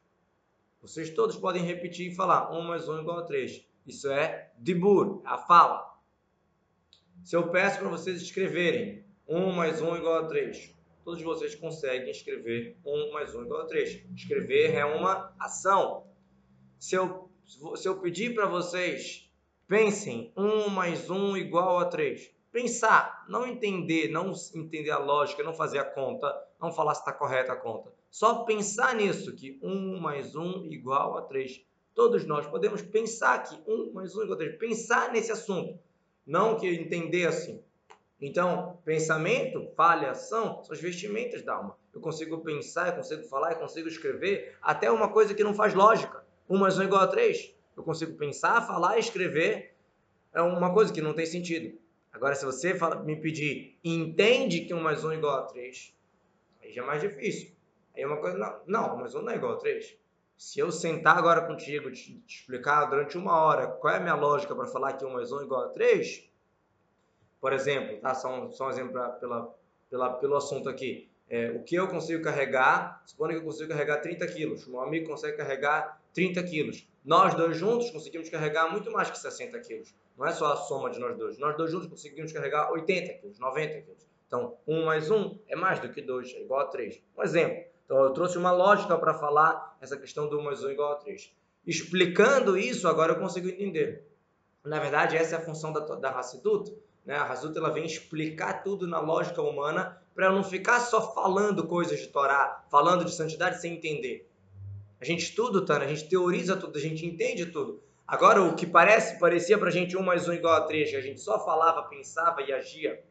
vocês 0.81 1.11
todos 1.11 1.37
podem 1.37 1.63
repetir 1.63 2.11
e 2.11 2.15
falar 2.15 2.51
1 2.51 2.63
mais 2.63 2.89
1 2.89 3.01
igual 3.03 3.19
a 3.19 3.23
3. 3.25 3.63
Isso 3.87 4.11
é 4.11 4.51
dibur, 4.57 5.21
a 5.27 5.37
fala. 5.37 5.95
Se 7.23 7.37
eu 7.37 7.51
peço 7.51 7.81
para 7.81 7.91
vocês 7.91 8.23
escreverem 8.23 9.05
1 9.29 9.53
mais 9.53 9.83
1 9.83 9.95
igual 9.97 10.25
a 10.25 10.27
3, 10.27 10.75
todos 11.05 11.23
vocês 11.23 11.55
conseguem 11.55 12.11
escrever 12.11 12.79
1 12.83 13.13
mais 13.13 13.35
1 13.35 13.43
igual 13.43 13.61
a 13.61 13.67
3. 13.67 14.03
Escrever 14.17 14.75
é 14.75 14.87
uma 14.87 15.35
ação. 15.39 16.07
Se 16.79 16.95
eu, 16.95 17.31
se 17.77 17.87
eu 17.87 18.01
pedir 18.01 18.35
para 18.35 18.47
vocês, 18.47 19.31
pensem 19.69 20.33
1 20.35 20.71
mais 20.71 21.11
1 21.11 21.37
igual 21.37 21.79
a 21.79 21.85
3, 21.85 22.35
pensar, 22.53 23.25
não 23.29 23.47
entender, 23.47 24.09
não 24.09 24.33
entender 24.55 24.91
a 24.91 24.99
lógica, 24.99 25.43
não 25.43 25.55
fazer 25.55 25.79
a 25.79 25.85
conta, 25.85 26.31
não 26.61 26.71
falar 26.71 26.95
se 26.95 27.01
está 27.01 27.13
correta 27.13 27.55
a 27.55 27.57
conta. 27.57 27.91
Só 28.11 28.45
pensar 28.45 28.95
nisso, 28.95 29.35
que 29.35 29.59
1 29.63 29.99
mais 29.99 30.37
1 30.37 30.67
igual 30.67 31.17
a 31.17 31.23
3. 31.23 31.65
Todos 31.95 32.27
nós 32.27 32.47
podemos 32.47 32.83
pensar 32.83 33.43
que 33.43 33.59
1 33.67 33.93
mais 33.93 34.15
1 34.15 34.25
igual 34.25 34.35
a 34.35 34.39
3. 34.39 34.59
Pensar 34.59 35.11
nesse 35.11 35.33
assunto, 35.33 35.79
não 36.27 36.57
que 36.57 36.69
entender 36.69 37.27
assim. 37.27 37.63
Então, 38.21 38.79
pensamento, 38.85 39.67
falha, 39.75 40.11
ação, 40.11 40.63
são 40.63 40.73
as 40.73 40.81
vestimentas 40.81 41.43
da 41.43 41.55
alma. 41.55 41.77
Eu 41.93 42.01
consigo 42.01 42.39
pensar, 42.39 42.89
eu 42.89 42.97
consigo 42.97 43.25
falar, 43.25 43.53
eu 43.53 43.59
consigo 43.59 43.89
escrever, 43.89 44.57
até 44.63 44.91
uma 44.91 45.09
coisa 45.09 45.35
que 45.35 45.43
não 45.43 45.55
faz 45.55 45.75
lógica. 45.75 46.23
1 46.49 46.59
mais 46.59 46.79
1 46.79 46.83
igual 46.85 47.03
a 47.03 47.07
3. 47.07 47.55
Eu 47.75 47.83
consigo 47.83 48.15
pensar, 48.17 48.67
falar, 48.67 48.99
escrever, 48.99 49.75
é 50.35 50.41
uma 50.43 50.73
coisa 50.73 50.93
que 50.93 51.01
não 51.01 51.15
tem 51.15 51.27
sentido. 51.27 51.82
Agora, 52.13 52.35
se 52.35 52.45
você 52.45 52.75
fala, 52.75 53.03
me 53.03 53.17
pedir, 53.17 53.79
entende 53.83 54.61
que 54.61 54.75
1 54.75 54.81
mais 54.81 55.03
1 55.03 55.13
é 55.13 55.15
igual 55.17 55.39
a 55.39 55.43
3, 55.47 55.95
aí 56.63 56.73
já 56.73 56.83
é 56.83 56.85
mais 56.87 57.01
difícil. 57.01 57.51
Aí 57.97 58.03
é 58.03 58.07
uma 58.07 58.19
coisa, 58.19 58.37
não, 58.37 58.61
não 58.67 58.95
1 58.97 58.99
mais 58.99 59.15
1 59.15 59.23
não 59.23 59.33
é 59.33 59.37
igual 59.37 59.55
a 59.55 59.57
3. 59.57 59.97
Se 60.37 60.59
eu 60.61 60.71
sentar 60.71 61.17
agora 61.17 61.47
contigo, 61.47 61.91
te, 61.91 62.19
te 62.21 62.41
explicar 62.41 62.85
durante 62.87 63.17
uma 63.17 63.41
hora 63.41 63.67
qual 63.67 63.95
é 63.95 63.97
a 63.97 64.01
minha 64.01 64.15
lógica 64.15 64.55
para 64.55 64.67
falar 64.67 64.93
que 64.95 65.05
1 65.05 65.11
mais 65.11 65.33
1 65.33 65.41
é 65.41 65.45
igual 65.45 65.65
a 65.65 65.69
3, 65.69 66.31
por 67.41 67.53
exemplo, 67.53 67.99
tá? 67.99 68.15
só, 68.15 68.29
um, 68.29 68.53
só 68.53 68.67
um 68.67 68.71
exemplo 68.71 68.93
pra, 68.93 69.09
pela, 69.11 69.55
pela, 69.89 70.13
pelo 70.15 70.37
assunto 70.37 70.69
aqui. 70.69 71.11
É, 71.29 71.51
o 71.51 71.63
que 71.63 71.75
eu 71.75 71.89
consigo 71.89 72.23
carregar, 72.23 73.03
supondo 73.07 73.31
que 73.31 73.39
eu 73.39 73.43
consigo 73.43 73.71
carregar 73.71 73.99
30 73.99 74.27
quilos, 74.27 74.67
meu 74.67 74.81
amigo 74.81 75.09
consegue 75.09 75.37
carregar 75.37 76.01
30 76.13 76.43
quilos. 76.43 76.87
Nós 77.05 77.35
dois 77.35 77.57
juntos 77.57 77.91
conseguimos 77.91 78.29
carregar 78.29 78.71
muito 78.71 78.91
mais 78.93 79.11
que 79.11 79.19
60 79.19 79.59
quilos. 79.61 79.95
Não 80.17 80.27
é 80.27 80.33
só 80.33 80.53
a 80.53 80.57
soma 80.57 80.91
de 80.91 80.99
nós 80.99 81.17
dois. 81.17 81.39
Nós 81.39 81.57
dois 81.57 81.71
juntos 81.71 81.89
conseguimos 81.89 82.33
carregar 82.33 82.71
80 82.71 83.15
quilos, 83.15 83.39
90 83.39 83.81
quilos. 83.83 84.07
Então, 84.27 84.57
1 84.67 84.85
mais 84.85 85.11
1 85.11 85.39
é 85.49 85.57
mais 85.57 85.79
do 85.81 85.89
que 85.91 86.01
2, 86.01 86.35
é 86.35 86.43
igual 86.43 86.61
a 86.61 86.67
3. 86.67 87.03
Um 87.17 87.23
exemplo. 87.23 87.65
Então, 87.85 88.03
eu 88.03 88.11
trouxe 88.11 88.39
uma 88.39 88.51
lógica 88.51 88.97
para 88.97 89.15
falar 89.15 89.77
essa 89.81 89.97
questão 89.97 90.29
do 90.29 90.39
1 90.39 90.43
mais 90.43 90.65
1 90.65 90.71
igual 90.71 90.93
a 90.93 90.97
3. 90.97 91.35
Explicando 91.67 92.57
isso, 92.57 92.89
agora 92.89 93.13
eu 93.13 93.19
consigo 93.19 93.49
entender. 93.49 94.09
Na 94.65 94.81
verdade, 94.81 95.17
essa 95.17 95.37
é 95.37 95.39
a 95.39 95.43
função 95.43 95.73
da, 95.73 95.81
da 95.81 96.11
Hassidut. 96.11 96.75
Né? 97.05 97.15
A 97.15 97.25
Hassidut 97.25 97.59
ela 97.59 97.71
vem 97.71 97.85
explicar 97.85 98.63
tudo 98.63 98.87
na 98.87 99.01
lógica 99.01 99.43
humana 99.43 100.01
para 100.15 100.31
não 100.31 100.43
ficar 100.43 100.81
só 100.81 101.13
falando 101.15 101.67
coisas 101.67 102.01
de 102.01 102.09
Torá, 102.09 102.65
falando 102.71 103.05
de 103.05 103.13
santidade 103.13 103.61
sem 103.61 103.75
entender. 103.75 104.29
A 105.01 105.05
gente 105.05 105.25
estuda, 105.25 105.65
Tana, 105.65 105.85
a 105.85 105.89
gente 105.89 106.09
teoriza 106.09 106.57
tudo, 106.57 106.79
a 106.79 106.81
gente 106.81 107.05
entende 107.05 107.47
tudo. 107.47 107.83
Agora, 108.13 108.43
o 108.43 108.55
que 108.55 108.67
parece, 108.67 109.19
parecia 109.19 109.57
pra 109.57 109.71
gente 109.71 109.97
1 109.97 110.03
mais 110.03 110.29
1 110.29 110.35
igual 110.35 110.53
a 110.53 110.61
3, 110.67 110.91
que 110.91 110.97
a 110.97 111.01
gente 111.01 111.19
só 111.19 111.43
falava, 111.43 111.85
pensava 111.85 112.43
e 112.43 112.53
agia 112.53 113.03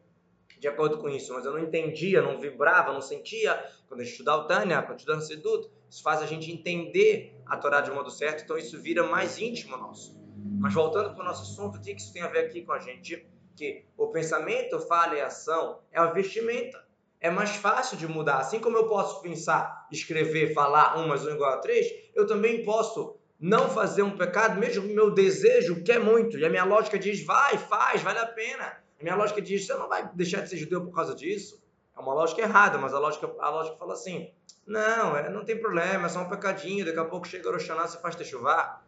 de 0.60 0.68
acordo 0.68 0.96
com 0.98 1.08
isso, 1.08 1.34
mas 1.34 1.44
eu 1.44 1.50
não 1.50 1.58
entendia, 1.58 2.22
não 2.22 2.38
vibrava, 2.38 2.92
não 2.92 3.00
sentia. 3.00 3.60
Quando 3.88 4.02
a 4.02 4.04
gente 4.04 4.12
estudar 4.12 4.36
o 4.36 4.46
Tânia, 4.46 4.80
quando 4.80 5.00
estudar 5.00 5.18
o 5.18 5.20
Seduto, 5.20 5.72
isso 5.90 6.04
faz 6.04 6.22
a 6.22 6.26
gente 6.26 6.52
entender 6.52 7.36
a 7.44 7.56
Torá 7.56 7.80
de 7.80 7.90
modo 7.90 8.12
certo, 8.12 8.44
então 8.44 8.56
isso 8.56 8.80
vira 8.80 9.02
mais 9.02 9.40
íntimo 9.40 9.76
nosso. 9.76 10.16
Mas 10.60 10.72
voltando 10.72 11.12
para 11.12 11.20
o 11.20 11.26
nosso 11.26 11.42
assunto, 11.42 11.78
o 11.78 11.80
que 11.80 11.90
isso 11.90 12.12
tem 12.12 12.22
a 12.22 12.28
ver 12.28 12.46
aqui 12.46 12.62
com 12.62 12.70
a 12.70 12.78
gente? 12.78 13.26
Que 13.56 13.84
o 13.96 14.06
pensamento, 14.06 14.78
fala 14.78 15.16
e 15.16 15.20
ação 15.20 15.80
é 15.90 15.98
a 15.98 16.06
vestimenta 16.06 16.80
é 17.20 17.28
mais 17.28 17.50
fácil 17.56 17.96
de 17.96 18.06
mudar. 18.06 18.38
Assim 18.38 18.60
como 18.60 18.76
eu 18.76 18.88
posso 18.88 19.20
pensar, 19.20 19.86
escrever, 19.90 20.54
falar 20.54 20.96
1 20.98 21.08
mais 21.08 21.24
1 21.24 21.30
igual 21.30 21.54
a 21.54 21.58
3, 21.58 21.86
eu 22.14 22.24
também 22.24 22.64
posso 22.64 23.16
não 23.42 23.68
fazer 23.68 24.02
um 24.02 24.16
pecado, 24.16 24.60
mesmo 24.60 24.86
que 24.86 24.94
meu 24.94 25.10
desejo 25.10 25.82
quer 25.82 25.98
muito. 25.98 26.38
E 26.38 26.44
a 26.44 26.48
minha 26.48 26.62
lógica 26.62 26.96
diz, 26.96 27.26
vai, 27.26 27.58
faz, 27.58 28.00
vale 28.00 28.20
a 28.20 28.26
pena. 28.26 28.80
A 29.00 29.02
minha 29.02 29.16
lógica 29.16 29.42
diz, 29.42 29.66
você 29.66 29.74
não 29.74 29.88
vai 29.88 30.08
deixar 30.14 30.42
de 30.42 30.48
ser 30.48 30.58
judeu 30.58 30.84
por 30.84 30.94
causa 30.94 31.12
disso. 31.12 31.60
É 31.96 32.00
uma 32.00 32.14
lógica 32.14 32.40
errada, 32.40 32.78
mas 32.78 32.94
a 32.94 33.00
lógica, 33.00 33.28
a 33.40 33.50
lógica 33.50 33.76
fala 33.76 33.94
assim, 33.94 34.32
não, 34.64 35.16
é, 35.16 35.28
não 35.28 35.44
tem 35.44 35.60
problema, 35.60 36.06
é 36.06 36.08
só 36.08 36.20
um 36.20 36.28
pecadinho, 36.28 36.84
daqui 36.84 37.00
a 37.00 37.04
pouco 37.04 37.26
chega 37.26 37.48
o 37.48 37.52
Rosh 37.52 37.66
você 37.66 37.98
faz 37.98 38.14
chuvar. 38.24 38.86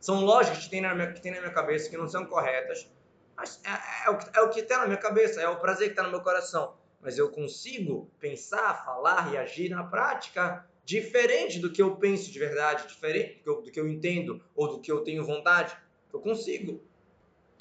são 0.00 0.24
lógicas 0.24 0.64
que 0.64 0.70
tem 0.70 0.80
na 0.80 0.92
minha, 0.92 1.12
que 1.12 1.22
tem 1.22 1.30
na 1.30 1.38
minha 1.38 1.52
cabeça, 1.52 1.88
que 1.88 1.96
não 1.96 2.08
são 2.08 2.26
corretas, 2.26 2.90
mas 3.36 3.60
é, 3.64 4.08
é, 4.08 4.10
o, 4.10 4.18
é 4.34 4.42
o 4.42 4.50
que 4.50 4.58
está 4.58 4.78
na 4.78 4.86
minha 4.86 4.98
cabeça, 4.98 5.40
é 5.40 5.48
o 5.48 5.60
prazer 5.60 5.86
que 5.86 5.92
está 5.92 6.02
no 6.02 6.10
meu 6.10 6.20
coração. 6.20 6.74
Mas 7.00 7.16
eu 7.16 7.30
consigo 7.30 8.10
pensar, 8.18 8.84
falar 8.84 9.32
e 9.32 9.36
agir 9.36 9.68
na 9.70 9.84
prática 9.84 10.66
diferente 10.84 11.58
do 11.58 11.70
que 11.70 11.80
eu 11.80 11.96
penso 11.96 12.30
de 12.30 12.38
verdade, 12.38 12.88
diferente 12.88 13.34
do 13.34 13.42
que 13.42 13.48
eu, 13.48 13.62
do 13.62 13.70
que 13.70 13.80
eu 13.80 13.88
entendo 13.88 14.42
ou 14.54 14.68
do 14.68 14.80
que 14.80 14.90
eu 14.90 15.00
tenho 15.00 15.24
vontade. 15.24 15.76
Eu 16.12 16.20
consigo. 16.20 16.80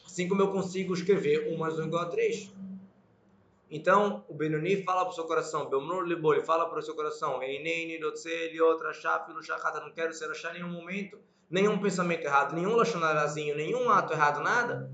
Assim 0.05 0.27
como 0.27 0.41
eu 0.41 0.51
consigo 0.51 0.93
escrever 0.93 1.53
1 1.53 1.57
mais 1.57 1.79
1 1.79 1.85
igual 1.85 2.03
a 2.03 2.09
3. 2.09 2.51
Então, 3.69 4.25
o 4.27 4.33
Benoni 4.33 4.83
fala 4.83 5.05
para 5.05 5.11
o 5.11 5.15
seu 5.15 5.23
coração, 5.23 5.69
Belmor 5.69 6.03
Libor, 6.03 6.35
ele 6.35 6.43
fala 6.43 6.67
para 6.67 6.79
o 6.79 6.81
seu 6.81 6.93
coração, 6.93 7.41
Einei, 7.41 7.97
outra 8.03 8.93
Filo, 8.93 9.41
Shachata, 9.41 9.79
não 9.79 9.93
quero 9.93 10.13
ser 10.13 10.29
achar 10.29 10.53
nenhum 10.53 10.67
momento, 10.67 11.17
nenhum 11.49 11.79
pensamento 11.79 12.25
errado, 12.25 12.53
nenhum 12.53 12.75
lachonarazinho, 12.75 13.55
nenhum 13.55 13.89
ato 13.89 14.11
errado, 14.11 14.43
nada. 14.43 14.91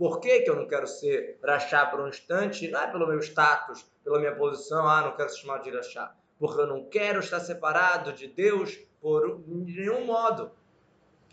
Por 0.00 0.18
que, 0.18 0.40
que 0.40 0.48
eu 0.48 0.56
não 0.56 0.66
quero 0.66 0.86
ser 0.86 1.38
rachá 1.44 1.84
por 1.84 2.00
um 2.00 2.08
instante? 2.08 2.66
Não 2.68 2.80
é 2.80 2.90
pelo 2.90 3.06
meu 3.06 3.18
status, 3.18 3.84
pela 4.02 4.18
minha 4.18 4.34
posição, 4.34 4.88
ah, 4.88 5.02
não 5.02 5.14
quero 5.14 5.28
ser 5.28 5.42
chamado 5.42 5.62
de 5.62 5.70
rachá. 5.70 6.16
Porque 6.38 6.58
eu 6.58 6.66
não 6.66 6.88
quero 6.88 7.20
estar 7.20 7.38
separado 7.38 8.10
de 8.14 8.26
Deus 8.26 8.80
por 8.98 9.44
nenhum 9.46 10.06
modo. 10.06 10.52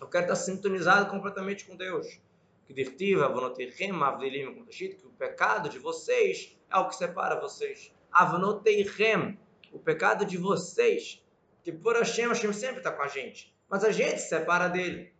Eu 0.01 0.07
quero 0.07 0.25
estar 0.25 0.35
sintonizado 0.35 1.09
completamente 1.09 1.63
com 1.63 1.77
Deus. 1.77 2.19
Que 2.65 2.73
dirtiva, 2.73 3.33
que 3.55 5.05
o 5.05 5.11
pecado 5.11 5.69
de 5.69 5.79
vocês 5.79 6.59
é 6.69 6.77
o 6.77 6.89
que 6.89 6.95
separa 6.97 7.39
vocês. 7.39 7.93
Avonoteirem, 8.11 9.39
o 9.71 9.79
pecado 9.79 10.25
de 10.25 10.37
vocês. 10.37 11.25
Que 11.63 11.71
por 11.71 11.95
Hashem, 11.95 12.27
Hashem 12.27 12.51
sempre 12.51 12.79
está 12.79 12.91
com 12.91 13.01
a 13.01 13.07
gente. 13.07 13.55
Mas 13.69 13.85
a 13.85 13.93
gente 13.93 14.19
se 14.19 14.27
separa 14.27 14.67
dele. 14.67 15.13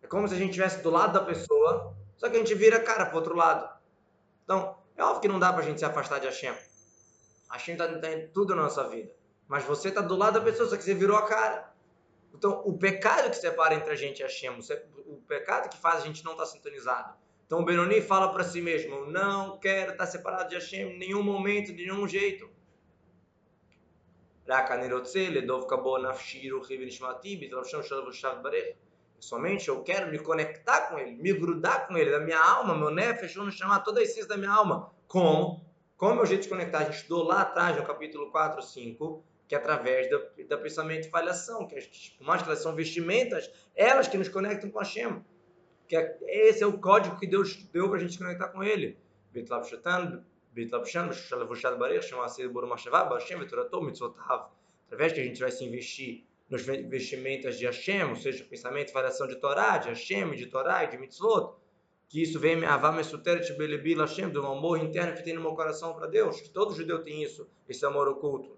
É 0.00 0.06
como 0.06 0.28
se 0.28 0.34
a 0.34 0.38
gente 0.38 0.50
estivesse 0.50 0.80
do 0.84 0.90
lado 0.90 1.14
da 1.14 1.24
pessoa, 1.24 1.97
só 2.18 2.28
que 2.28 2.36
a 2.36 2.38
gente 2.40 2.54
vira 2.54 2.80
cara 2.80 3.06
para 3.06 3.16
outro 3.16 3.34
lado. 3.34 3.72
Então, 4.44 4.76
é 4.96 5.02
óbvio 5.02 5.22
que 5.22 5.28
não 5.28 5.38
dá 5.38 5.52
para 5.52 5.62
a 5.62 5.64
gente 5.64 5.78
se 5.78 5.84
afastar 5.84 6.18
de 6.18 6.26
Hashem. 6.26 6.52
Hashem 7.50 7.74
está 7.74 7.88
tá 7.98 8.12
em 8.12 8.28
tudo 8.28 8.54
na 8.54 8.62
nossa 8.62 8.86
vida. 8.88 9.10
Mas 9.46 9.64
você 9.64 9.88
está 9.88 10.02
do 10.02 10.16
lado 10.16 10.34
da 10.34 10.44
pessoa, 10.44 10.68
só 10.68 10.76
que 10.76 10.82
você 10.82 10.94
virou 10.94 11.16
a 11.16 11.26
cara. 11.26 11.72
Então, 12.34 12.62
o 12.66 12.76
pecado 12.76 13.30
que 13.30 13.36
separa 13.36 13.74
entre 13.74 13.90
a 13.90 13.96
gente 13.96 14.20
e 14.20 14.22
Hashem, 14.22 14.50
o 15.06 15.16
pecado 15.26 15.70
que 15.70 15.78
faz 15.78 16.02
a 16.02 16.06
gente 16.06 16.24
não 16.24 16.32
estar 16.32 16.44
tá 16.44 16.50
sintonizado. 16.50 17.14
Então, 17.46 17.60
o 17.60 17.64
Benoni 17.64 18.02
fala 18.02 18.32
para 18.32 18.44
si 18.44 18.60
mesmo: 18.60 19.06
não 19.06 19.58
quero 19.58 19.92
estar 19.92 20.04
tá 20.04 20.10
separado 20.10 20.50
de 20.50 20.56
Hashem 20.56 20.90
em 20.90 20.98
nenhum 20.98 21.22
momento, 21.22 21.72
de 21.72 21.86
nenhum 21.86 22.06
jeito. 22.06 22.50
Somente 29.20 29.68
eu 29.68 29.82
quero 29.82 30.10
me 30.10 30.18
conectar 30.18 30.82
com 30.88 30.98
ele, 30.98 31.16
me 31.16 31.32
grudar 31.32 31.86
com 31.86 31.96
ele, 31.96 32.10
da 32.10 32.20
minha 32.20 32.40
alma, 32.40 32.76
meu 32.76 32.90
nefesh, 32.90 33.34
vamos 33.34 33.54
chamar 33.54 33.80
toda 33.80 34.00
a 34.00 34.02
essência 34.02 34.28
da 34.28 34.36
minha 34.36 34.52
alma. 34.52 34.92
Como? 35.06 35.66
Como 35.96 36.20
é 36.20 36.22
o 36.22 36.26
jeito 36.26 36.42
de 36.42 36.48
conectar? 36.48 36.78
A 36.78 36.84
gente 36.84 36.98
estudou 36.98 37.24
lá 37.24 37.42
atrás, 37.42 37.76
no 37.76 37.84
capítulo 37.84 38.30
4, 38.30 38.62
5, 38.62 39.24
que 39.48 39.54
é 39.54 39.58
através 39.58 40.08
do, 40.08 40.18
do 40.18 40.58
pensamento 40.58 41.08
e 41.08 41.10
falhação, 41.10 41.66
que, 41.66 41.74
por 42.18 42.26
mais 42.26 42.42
que 42.42 42.48
elas 42.48 42.62
são 42.62 42.74
vestimentas, 42.74 43.50
elas 43.74 44.06
que 44.06 44.16
nos 44.16 44.28
conectam 44.28 44.70
com 44.70 44.78
a 44.78 44.84
Shem. 44.84 45.24
Que 45.88 45.96
é, 45.96 46.18
esse 46.22 46.62
é 46.62 46.66
o 46.66 46.78
código 46.78 47.18
que 47.18 47.26
Deus 47.26 47.56
deu 47.72 47.88
para 47.88 47.96
a 47.96 48.00
gente 48.00 48.12
se 48.12 48.18
conectar 48.18 48.48
com 48.48 48.62
Ele. 48.62 48.96
Através 54.86 55.12
que 55.12 55.20
a 55.20 55.24
gente 55.24 55.40
vai 55.40 55.50
se 55.50 55.64
investir 55.64 56.27
nos 56.48 56.62
vestimentas 56.62 57.58
de 57.58 57.66
Hashem, 57.66 58.04
ou 58.04 58.16
seja, 58.16 58.44
pensamento 58.44 58.92
variação 58.92 59.26
de 59.26 59.36
Torá, 59.36 59.78
de 59.78 59.88
Hashem, 59.88 60.34
de 60.34 60.46
Torá 60.46 60.84
e 60.84 60.88
de 60.88 60.96
Mitzvot, 60.96 61.54
que 62.08 62.22
isso 62.22 62.40
vem 62.40 62.56
Hashem, 64.00 64.30
do 64.30 64.46
amor 64.46 64.78
interno 64.78 65.14
que 65.14 65.22
tem 65.22 65.34
no 65.34 65.42
meu 65.42 65.54
coração 65.54 65.94
para 65.94 66.06
Deus, 66.06 66.40
que 66.40 66.48
todo 66.48 66.74
judeu 66.74 67.02
tem 67.02 67.22
isso, 67.22 67.46
esse 67.68 67.84
amor 67.84 68.08
oculto. 68.08 68.56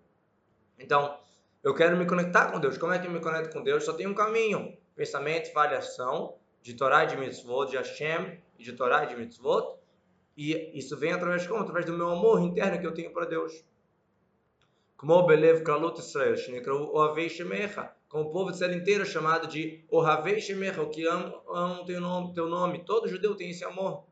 Então, 0.78 1.18
eu 1.62 1.74
quero 1.74 1.96
me 1.96 2.06
conectar 2.06 2.50
com 2.50 2.58
Deus. 2.60 2.78
Como 2.78 2.92
é 2.92 2.98
que 2.98 3.06
eu 3.06 3.10
me 3.10 3.20
conecto 3.20 3.52
com 3.52 3.62
Deus? 3.62 3.84
Só 3.84 3.92
tem 3.92 4.06
um 4.06 4.14
caminho: 4.14 4.78
pensamento, 4.94 5.50
avaliação 5.50 6.36
de 6.62 6.74
Torá 6.74 7.04
e 7.04 7.08
de 7.08 7.16
Mitzvot, 7.16 7.70
de 7.70 7.76
Hashem 7.76 8.40
e 8.58 8.62
de 8.62 8.72
Torá 8.72 9.04
e 9.04 9.08
de 9.08 9.16
Mitzvot. 9.16 9.78
E 10.36 10.78
isso 10.78 10.96
vem 10.96 11.12
através 11.12 11.46
como? 11.46 11.60
Através 11.60 11.84
do 11.84 11.92
meu 11.92 12.08
amor 12.08 12.40
interno 12.40 12.80
que 12.80 12.86
eu 12.86 12.94
tenho 12.94 13.12
para 13.12 13.26
Deus. 13.26 13.64
Como 15.00 15.26
Belev 15.26 15.62
Kalut 15.62 15.98
Israel, 15.98 16.36
Ohavei 16.92 17.30
Shemecha. 17.30 17.90
Como 18.06 18.24
o 18.24 18.30
povo 18.30 18.50
de 18.50 18.56
Israel 18.56 18.74
inteiro 18.74 19.06
chamado 19.06 19.46
de 19.46 19.82
Ohavei 19.88 20.38
Shemecha, 20.38 20.82
o 20.82 20.90
que 20.90 21.06
ama, 21.06 21.40
ama 21.48 21.86
teu, 21.86 22.02
nome, 22.02 22.34
teu 22.34 22.46
nome. 22.46 22.84
Todo 22.84 23.08
judeu 23.08 23.34
tem 23.34 23.48
esse 23.48 23.64
amor. 23.64 24.04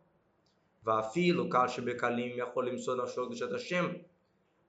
Vafilo, 0.82 1.46
Kal 1.50 1.68
Shebekalim, 1.68 2.36
Yacholim 2.36 2.78
Sodashog 2.78 3.34
de 3.34 3.44
Hashem 3.44 4.02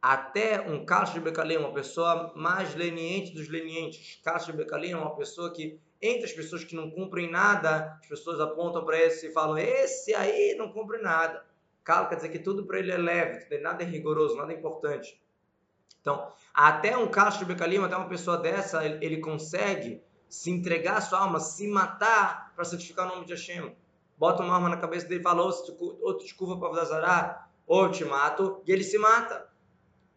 até 0.01 0.60
um 0.60 0.86
Kash 0.86 1.13
de 1.13 1.21
Bekalim, 1.21 1.55
uma 1.55 1.73
pessoa 1.73 2.34
mais 2.36 2.75
leniente 2.75 3.34
dos 3.34 3.47
lenientes. 3.47 4.19
Kash 4.21 4.47
de 4.47 4.51
Bekalim 4.51 4.91
é 4.91 4.97
uma 4.97 5.15
pessoa 5.15 5.53
que, 5.53 5.79
entre 6.01 6.25
as 6.25 6.34
pessoas 6.34 6.65
que 6.65 6.75
não 6.75 6.91
cumprem 6.91 7.32
nada, 7.32 7.97
as 8.01 8.08
pessoas 8.08 8.41
apontam 8.41 8.84
para 8.84 8.99
esse 8.99 9.27
e 9.27 9.32
falam: 9.32 9.58
esse 9.58 10.13
aí 10.13 10.53
não 10.58 10.73
cumpre 10.73 11.01
nada. 11.01 11.45
Kal 11.82 12.10
quer 12.10 12.15
dizer 12.15 12.29
que 12.29 12.39
tudo 12.39 12.65
para 12.65 12.79
ele 12.79 12.91
é 12.91 12.97
leve, 12.97 13.58
nada 13.60 13.84
é 13.84 13.86
rigoroso, 13.86 14.36
nada 14.36 14.51
é 14.51 14.58
importante. 14.58 15.17
Então, 16.02 16.32
até 16.54 16.97
um 16.97 17.08
Kash 17.08 17.39
de 17.39 17.45
Bekalim, 17.45 17.84
até 17.84 17.95
uma 17.95 18.08
pessoa 18.08 18.38
dessa, 18.38 18.84
ele, 18.86 19.06
ele 19.06 19.17
consegue 19.17 20.02
se 20.28 20.52
entregar 20.52 20.97
a 20.97 21.02
sua 21.02 21.19
alma, 21.19 21.39
se 21.39 21.67
matar 21.67 22.54
para 22.56 22.63
santificar 22.63 23.08
o 23.08 23.15
nome 23.15 23.25
de 23.25 23.34
Hashem. 23.34 23.75
Bota 24.17 24.43
uma 24.43 24.56
arma 24.56 24.69
na 24.69 24.78
cabeça 24.78 25.08
dele 25.08 25.21
e 25.21 25.23
fala: 25.23 25.43
ou 25.43 26.17
te 26.17 26.36
curva 26.36 26.60
para 26.60 26.69
Vazará, 26.69 27.47
ou 27.65 27.84
eu 27.86 27.91
te 27.91 28.06
mato, 28.06 28.62
e 28.65 28.71
ele 28.71 28.84
se 28.84 28.97
mata. 28.97 29.47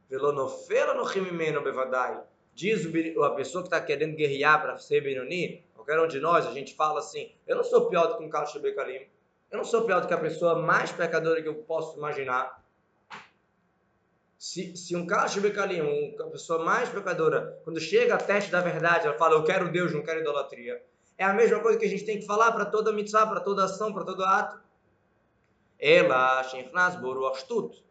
Velonofela 0.08 0.94
no 0.94 1.04
Rimimeno 1.04 1.62
Bevadai. 1.62 2.20
Diz 2.54 2.84
a 2.84 3.30
pessoa 3.30 3.62
que 3.62 3.68
está 3.68 3.80
querendo 3.80 4.14
guerrear 4.14 4.60
para 4.60 4.76
ser 4.76 5.00
Benoni, 5.00 5.64
qualquer 5.74 5.98
um 5.98 6.06
de 6.06 6.20
nós, 6.20 6.46
a 6.46 6.52
gente 6.52 6.74
fala 6.74 6.98
assim: 6.98 7.32
eu 7.46 7.56
não 7.56 7.64
sou 7.64 7.88
pior 7.88 8.06
do 8.06 8.18
que 8.18 8.24
um 8.24 8.28
Carlos 8.28 8.54
Bekalim. 8.56 9.06
Eu 9.50 9.58
não 9.58 9.64
sou 9.64 9.84
pior 9.84 10.00
do 10.00 10.08
que 10.08 10.14
a 10.14 10.18
pessoa 10.18 10.60
mais 10.60 10.90
pecadora 10.92 11.42
que 11.42 11.48
eu 11.48 11.54
posso 11.54 11.98
imaginar. 11.98 12.61
Se, 14.42 14.76
se 14.76 14.96
um 14.96 15.06
Carlos 15.06 15.36
Bekalim, 15.36 15.82
uma 16.16 16.30
pessoa 16.30 16.64
mais 16.64 16.88
pecadora, 16.88 17.60
quando 17.62 17.78
chega 17.78 18.16
a 18.16 18.18
teste 18.18 18.50
da 18.50 18.60
verdade, 18.60 19.06
ela 19.06 19.16
fala: 19.16 19.36
eu 19.36 19.44
quero 19.44 19.70
Deus, 19.70 19.92
não 19.92 20.02
quero 20.02 20.18
idolatria. 20.18 20.82
É 21.16 21.22
a 21.22 21.32
mesma 21.32 21.60
coisa 21.60 21.78
que 21.78 21.84
a 21.84 21.88
gente 21.88 22.04
tem 22.04 22.18
que 22.18 22.26
falar 22.26 22.50
para 22.50 22.64
toda 22.64 22.92
mitzvah, 22.92 23.24
para 23.24 23.38
toda 23.38 23.62
ação, 23.62 23.92
para 23.92 24.04
todo 24.04 24.24
ato. 24.24 24.60
Ela, 25.78 26.42
Shenchnas 26.42 26.96
Boru 26.96 27.28
Astut. 27.28 27.84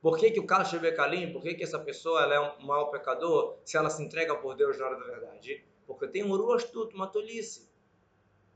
Por 0.00 0.16
que, 0.16 0.30
que 0.30 0.38
o 0.38 0.46
Kal 0.46 0.64
Shebekalim, 0.64 1.32
por 1.32 1.42
que, 1.42 1.54
que 1.54 1.64
essa 1.64 1.80
pessoa 1.80 2.22
ela 2.22 2.34
é 2.34 2.40
um 2.40 2.64
mau 2.64 2.92
pecador 2.92 3.58
se 3.64 3.76
ela 3.76 3.90
se 3.90 4.00
entrega 4.00 4.36
por 4.36 4.54
Deus 4.54 4.78
na 4.78 4.86
hora 4.86 5.00
da 5.00 5.04
verdade? 5.04 5.64
Porque 5.84 6.06
tem 6.06 6.22
um 6.22 6.30
uru 6.30 6.52
astuto, 6.52 6.94
uma 6.94 7.08
tolice, 7.08 7.68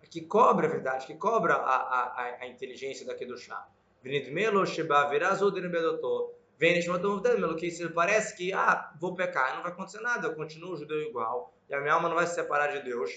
que 0.09 0.21
cobra 0.21 0.69
a 0.69 0.71
verdade, 0.71 1.09
que 1.09 1.15
cobra 1.15 1.55
a, 1.55 1.77
a, 1.77 2.37
a 2.43 2.47
inteligência 2.47 3.05
daqui 3.05 3.27
do 3.27 3.37
chá. 3.37 3.67
Vinidmelo 4.01 4.65
Sheba 4.65 5.09
Verazodinbedotor. 5.09 6.41
Vem 6.63 6.75
neste 6.75 6.89
modo 6.89 7.21
que 7.57 7.73
se 7.73 7.89
parece 7.89 8.37
que, 8.37 8.53
ah, 8.53 8.93
vou 9.01 9.17
pecar, 9.17 9.57
não 9.57 9.65
vai 9.65 9.73
acontecer 9.73 10.01
nada, 10.01 10.29
eu 10.29 10.37
continuo 10.37 10.77
judeu 10.77 11.03
igual, 11.03 11.53
e 11.69 11.75
a 11.75 11.81
minha 11.81 11.93
alma 11.93 12.09
não 12.09 12.15
vai 12.15 12.25
se 12.25 12.37
separar 12.37 12.69
de 12.69 12.85
Deus. 12.85 13.11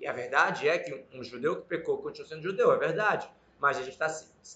E 0.00 0.06
a 0.06 0.14
verdade 0.14 0.66
é 0.66 0.78
que 0.78 1.04
um 1.12 1.22
judeu 1.22 1.60
que 1.60 1.68
pecou 1.68 2.00
continua 2.00 2.26
sendo 2.26 2.40
judeu, 2.40 2.72
é 2.72 2.78
verdade. 2.78 3.30
Mas 3.58 3.76
a 3.76 3.82
gente 3.82 3.98
tá, 3.98 4.06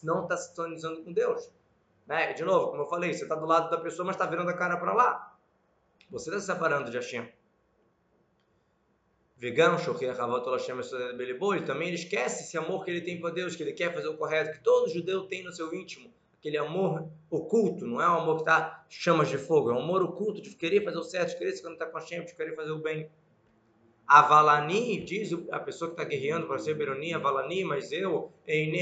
não 0.02 0.22
está 0.22 0.38
se 0.38 0.48
sintonizando 0.48 1.02
com 1.02 1.12
Deus. 1.12 1.50
Né? 2.06 2.32
De 2.32 2.42
novo, 2.42 2.70
como 2.70 2.80
eu 2.80 2.86
falei, 2.86 3.12
você 3.12 3.24
está 3.24 3.34
do 3.34 3.44
lado 3.44 3.68
da 3.68 3.76
pessoa, 3.76 4.06
mas 4.06 4.16
está 4.16 4.24
virando 4.24 4.48
a 4.48 4.54
cara 4.54 4.78
para 4.78 4.94
lá. 4.94 5.36
Você 6.10 6.30
está 6.30 6.40
se 6.40 6.46
separando 6.46 6.90
de 6.90 6.96
Hashem. 6.96 7.30
Vegano, 9.36 9.76
ele 11.54 11.66
também 11.66 11.88
ele 11.88 11.96
esquece 11.96 12.44
esse 12.44 12.56
amor 12.56 12.86
que 12.86 12.90
ele 12.90 13.02
tem 13.02 13.20
por 13.20 13.32
Deus, 13.32 13.54
que 13.54 13.62
ele 13.62 13.74
quer 13.74 13.92
fazer 13.92 14.08
o 14.08 14.16
correto, 14.16 14.52
que 14.52 14.64
todo 14.64 14.88
judeu 14.88 15.26
tem 15.26 15.44
no 15.44 15.52
seu 15.52 15.74
íntimo. 15.74 16.10
Aquele 16.40 16.56
amor 16.56 17.06
oculto, 17.30 17.86
não 17.86 18.00
é 18.00 18.08
um 18.08 18.14
amor 18.14 18.36
que 18.36 18.42
está 18.42 18.84
chamas 18.88 19.28
de 19.28 19.36
fogo, 19.36 19.70
é 19.70 19.74
um 19.74 19.80
amor 19.80 20.02
oculto 20.02 20.40
de 20.40 20.50
querer 20.56 20.82
fazer 20.82 20.96
o 20.96 21.04
certo, 21.04 21.32
de 21.32 21.36
querer 21.38 21.52
se 21.52 21.62
conectar 21.62 21.86
com 21.86 21.98
Hashem, 21.98 22.24
de 22.24 22.34
querer 22.34 22.56
fazer 22.56 22.70
o 22.70 22.78
bem. 22.78 23.10
Avalani, 24.06 25.04
diz 25.04 25.30
a 25.52 25.60
pessoa 25.60 25.90
que 25.90 26.00
está 26.00 26.04
guerreando 26.04 26.48
para 26.48 26.58
ser 26.58 26.74
Beroni, 26.74 27.14
Avalani, 27.14 27.62
mas 27.62 27.92
eu, 27.92 28.32
eu 28.48 28.72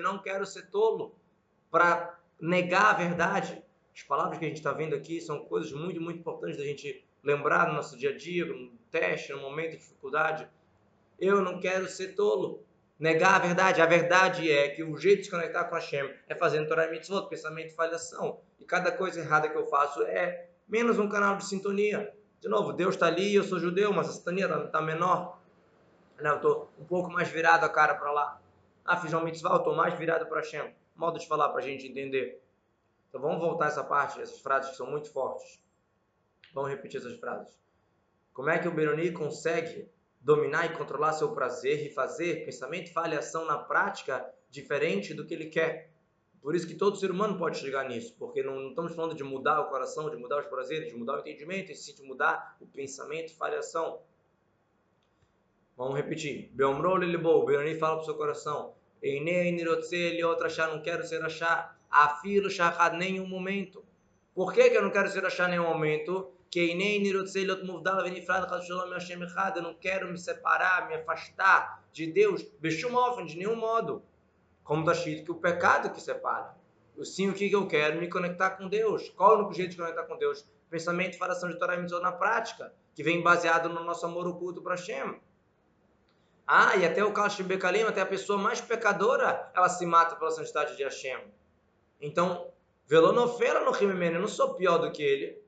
não 0.00 0.18
quero 0.18 0.46
ser 0.46 0.70
tolo 0.70 1.14
para 1.70 2.20
negar 2.38 2.90
a 2.90 2.98
verdade. 2.98 3.60
As 3.92 4.02
palavras 4.02 4.38
que 4.38 4.44
a 4.44 4.48
gente 4.48 4.58
está 4.58 4.72
vendo 4.72 4.94
aqui 4.94 5.20
são 5.20 5.44
coisas 5.46 5.72
muito, 5.72 6.00
muito 6.00 6.20
importantes 6.20 6.58
da 6.58 6.64
gente 6.64 7.04
lembrar 7.22 7.68
no 7.68 7.74
nosso 7.74 7.96
dia 7.96 8.10
a 8.10 8.16
dia, 8.16 8.44
no 8.44 8.70
teste, 8.90 9.32
no 9.32 9.40
momento 9.40 9.70
de 9.72 9.78
dificuldade. 9.78 10.46
Eu 11.18 11.40
não 11.40 11.58
quero 11.58 11.88
ser 11.88 12.14
tolo. 12.14 12.62
Negar 12.98 13.34
a 13.34 13.38
verdade. 13.38 13.82
A 13.82 13.86
verdade 13.86 14.50
é 14.50 14.68
que 14.68 14.84
o 14.84 14.96
jeito 14.96 15.18
de 15.18 15.24
se 15.24 15.30
conectar 15.30 15.64
com 15.64 15.74
a 15.74 15.78
Hashem 15.78 16.14
é 16.28 16.34
fazendo 16.34 16.68
Torah 16.68 16.88
Mitzvot, 16.88 17.28
pensamento 17.28 17.68
e 17.72 17.74
falhação. 17.74 18.40
e 18.58 18.64
cada 18.64 18.92
coisa 18.92 19.20
errada 19.20 19.48
que 19.48 19.56
eu 19.56 19.66
faço 19.66 20.02
é 20.02 20.48
menos 20.68 20.98
um 20.98 21.08
canal 21.08 21.36
de 21.36 21.44
sintonia. 21.44 22.14
De 22.40 22.48
novo, 22.48 22.72
Deus 22.72 22.94
está 22.94 23.06
ali, 23.06 23.34
eu 23.34 23.42
sou 23.42 23.58
judeu, 23.58 23.92
mas 23.92 24.08
a 24.08 24.12
sintonia 24.12 24.46
está 24.46 24.66
tá 24.66 24.82
menor. 24.82 25.40
Não, 26.20 26.30
eu 26.30 26.36
estou 26.36 26.72
um 26.78 26.84
pouco 26.84 27.10
mais 27.10 27.28
virado 27.28 27.64
a 27.64 27.68
cara 27.68 27.94
para 27.94 28.12
lá. 28.12 28.40
Ah, 28.84 28.96
fiz 28.96 29.12
uma 29.12 29.24
mitzvah, 29.24 29.54
eu 29.54 29.58
estou 29.58 29.74
mais 29.74 29.98
virado 29.98 30.26
para 30.26 30.40
Hashem. 30.40 30.72
Modo 30.94 31.18
de 31.18 31.26
falar 31.26 31.48
para 31.48 31.58
a 31.58 31.62
gente 31.62 31.88
entender. 31.88 32.40
Então 33.08 33.20
vamos 33.20 33.40
voltar 33.40 33.66
essa 33.66 33.82
parte, 33.82 34.20
essas 34.20 34.40
frases 34.40 34.70
que 34.70 34.76
são 34.76 34.90
muito 34.90 35.10
fortes. 35.10 35.60
Vamos 36.52 36.70
repetir 36.70 37.00
essas 37.00 37.18
frases. 37.18 37.58
Como 38.32 38.50
é 38.50 38.58
que 38.58 38.68
o 38.68 38.74
Benoni 38.74 39.10
consegue 39.12 39.88
dominar 40.24 40.64
e 40.66 40.76
controlar 40.76 41.12
seu 41.12 41.32
prazer 41.32 41.86
e 41.86 41.90
fazer 41.90 42.46
pensamento, 42.46 42.90
fala 42.92 43.14
e 43.14 43.18
ação 43.18 43.44
na 43.44 43.58
prática 43.58 44.26
diferente 44.50 45.12
do 45.12 45.26
que 45.26 45.34
ele 45.34 45.46
quer? 45.46 45.92
Por 46.40 46.54
isso 46.54 46.66
que 46.66 46.74
todo 46.74 46.96
ser 46.96 47.10
humano 47.10 47.38
pode 47.38 47.58
chegar 47.58 47.88
nisso, 47.88 48.14
porque 48.18 48.42
não, 48.42 48.56
não 48.56 48.68
estamos 48.70 48.94
falando 48.94 49.14
de 49.14 49.22
mudar 49.22 49.60
o 49.60 49.68
coração, 49.68 50.10
de 50.10 50.16
mudar 50.16 50.40
os 50.40 50.46
prazeres, 50.46 50.88
de 50.88 50.94
mudar 50.96 51.16
o 51.16 51.20
entendimento, 51.20 51.70
e 51.70 51.74
sim 51.74 51.94
de 51.94 52.02
mudar 52.02 52.56
o 52.60 52.66
pensamento, 52.66 53.34
fala 53.34 53.54
e 53.54 53.58
ação. 53.58 54.00
Vamos 55.76 55.96
repetir. 55.96 56.50
Beomrol 56.52 56.98
Lilibou, 56.98 57.42
o 57.42 57.44
Benoni 57.44 57.74
fala 57.76 57.96
para 57.96 58.02
o 58.02 58.04
seu 58.04 58.14
coração. 58.14 58.74
Einei 59.02 59.52
nirotze 59.52 59.96
ele 59.96 60.24
outra 60.24 60.46
achar, 60.46 60.68
não 60.68 60.80
quero 60.80 61.04
ser 61.04 61.22
achar. 61.22 61.78
Afilo 61.90 62.48
shachad 62.48 62.96
nenhum 62.96 63.26
momento. 63.26 63.84
Por 64.34 64.52
que, 64.52 64.70
que 64.70 64.76
eu 64.76 64.82
não 64.82 64.90
quero 64.90 65.08
ser 65.08 65.24
achar 65.24 65.48
nenhum 65.48 65.64
momento? 65.64 66.33
Eu 69.56 69.62
não 69.62 69.74
quero 69.74 70.08
me 70.08 70.18
separar, 70.18 70.88
me 70.88 70.94
afastar 70.94 71.84
de 71.92 72.06
Deus. 72.06 72.42
Bechum 72.60 72.94
ofen, 72.94 73.26
de 73.26 73.36
nenhum 73.36 73.56
modo. 73.56 74.02
Como 74.62 74.80
está 74.80 74.92
escrito 74.92 75.24
que 75.24 75.30
o 75.32 75.34
pecado 75.34 75.90
que 75.90 76.00
separa. 76.00 76.54
Sim, 77.02 77.30
o 77.30 77.34
que 77.34 77.50
eu 77.50 77.66
quero? 77.66 78.00
Me 78.00 78.08
conectar 78.08 78.50
com 78.50 78.68
Deus. 78.68 79.08
Qual 79.10 79.30
é 79.30 79.34
o 79.34 79.38
único 79.38 79.54
jeito 79.54 79.72
de 79.72 79.76
conectar 79.78 80.04
com 80.04 80.16
Deus? 80.16 80.46
Pensamento, 80.70 81.18
falação 81.18 81.48
de 81.48 81.58
Torah 81.58 81.76
e 81.76 82.00
na 82.00 82.12
prática, 82.12 82.72
que 82.94 83.02
vem 83.02 83.20
baseado 83.20 83.68
no 83.68 83.82
nosso 83.82 84.06
amor 84.06 84.26
oculto 84.26 84.62
para 84.62 84.76
Hashem. 84.76 85.20
Ah, 86.46 86.76
e 86.76 86.84
até 86.84 87.02
o 87.04 87.12
Kalsh 87.12 87.40
Bekalim, 87.40 87.82
até 87.82 88.00
a 88.00 88.06
pessoa 88.06 88.38
mais 88.38 88.60
pecadora, 88.60 89.50
ela 89.54 89.68
se 89.68 89.84
mata 89.86 90.14
pela 90.14 90.30
santidade 90.30 90.76
de 90.76 90.84
Hashem. 90.84 91.18
Então, 92.00 92.48
velonofera 92.86 93.64
no 93.64 93.70
Rimemene, 93.70 94.16
eu 94.16 94.20
não 94.20 94.28
sou 94.28 94.54
pior 94.54 94.78
do 94.78 94.92
que 94.92 95.02
ele. 95.02 95.43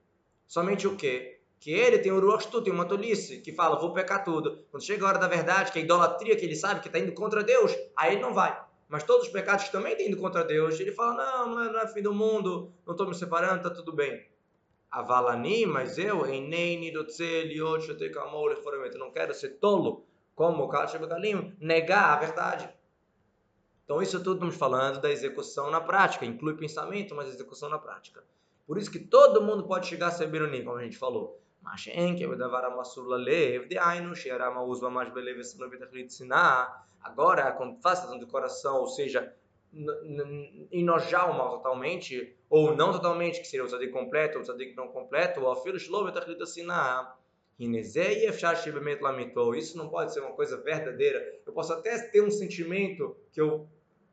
Somente 0.46 0.86
o 0.86 0.96
quê? 0.96 1.40
Que 1.58 1.70
ele 1.70 1.98
tem 1.98 2.12
o 2.12 2.20
Ruach 2.20 2.48
tem 2.62 2.72
uma 2.72 2.84
tolice, 2.84 3.40
que 3.40 3.52
fala, 3.52 3.78
vou 3.78 3.92
pecar 3.92 4.24
tudo. 4.24 4.64
Quando 4.70 4.84
chega 4.84 5.04
a 5.04 5.08
hora 5.08 5.18
da 5.18 5.26
verdade, 5.26 5.72
que 5.72 5.78
é 5.78 5.82
a 5.82 5.84
idolatria 5.84 6.36
que 6.36 6.44
ele 6.44 6.54
sabe 6.54 6.80
que 6.80 6.88
está 6.88 6.98
indo 6.98 7.12
contra 7.12 7.42
Deus, 7.42 7.72
aí 7.96 8.14
ele 8.14 8.22
não 8.22 8.32
vai. 8.34 8.64
Mas 8.88 9.02
todos 9.02 9.26
os 9.26 9.32
pecados 9.32 9.64
que 9.64 9.72
também 9.72 9.92
estão 9.92 10.06
indo 10.06 10.16
contra 10.16 10.44
Deus, 10.44 10.78
ele 10.78 10.92
fala, 10.92 11.14
não, 11.14 11.54
não 11.54 11.64
é, 11.64 11.72
não 11.72 11.80
é 11.80 11.86
fim 11.88 12.02
do 12.02 12.14
mundo, 12.14 12.72
não 12.86 12.92
estou 12.92 13.08
me 13.08 13.14
separando, 13.14 13.56
está 13.56 13.70
tudo 13.70 13.92
bem. 13.92 14.24
Avalani, 14.90 15.66
mas 15.66 15.98
eu, 15.98 16.24
em 16.26 16.48
não 18.98 19.10
quero 19.10 19.34
ser 19.34 19.58
tolo 19.58 20.06
como 20.34 20.62
o 20.62 20.68
Begalim, 20.68 21.56
negar 21.58 22.12
a 22.12 22.16
verdade. 22.16 22.68
Então, 23.84 24.02
isso 24.02 24.18
tudo 24.18 24.34
estamos 24.34 24.56
falando 24.56 25.00
da 25.00 25.10
execução 25.10 25.70
na 25.70 25.80
prática. 25.80 26.26
Inclui 26.26 26.54
pensamento, 26.56 27.14
mas 27.14 27.28
execução 27.28 27.68
na 27.68 27.78
prática. 27.78 28.22
Por 28.66 28.78
isso 28.78 28.90
que 28.90 28.98
todo 28.98 29.42
mundo 29.42 29.66
pode 29.66 29.86
chegar 29.86 30.08
a 30.08 30.10
ser 30.10 30.26
Biruni, 30.26 30.64
como 30.64 30.76
a 30.76 30.82
gente 30.82 30.98
falou. 30.98 31.40
Agora, 37.00 37.56
faz 37.82 38.00
tanto 38.00 38.18
do 38.18 38.26
coração, 38.26 38.80
ou 38.80 38.86
seja, 38.88 39.34
enojar 40.70 41.30
o 41.30 41.38
mal 41.38 41.50
totalmente, 41.50 42.36
ou 42.48 42.74
não 42.74 42.92
totalmente, 42.92 43.40
que 43.40 43.46
seria 43.46 43.64
o 43.64 43.68
tzadik 43.68 43.92
completo, 43.92 44.38
ou 44.38 44.42
o 44.42 44.44
tzadik 44.44 44.74
não 44.74 44.88
completo, 44.88 45.40
ou 45.40 45.50
a 45.50 45.56
filho 45.56 45.78
shlovet 45.78 46.16
acredita 46.16 46.46
sinar 46.46 47.16
isso 49.54 49.78
não 49.78 49.88
pode 49.88 50.12
ser 50.12 50.20
uma 50.20 50.32
coisa 50.32 50.58
verdadeira. 50.58 51.40
Eu 51.46 51.52
posso 51.52 51.72
até 51.72 51.98
ter 52.10 52.22
um 52.22 52.30
sentimento 52.30 53.16
que 53.32 53.40
eu, 53.40 53.66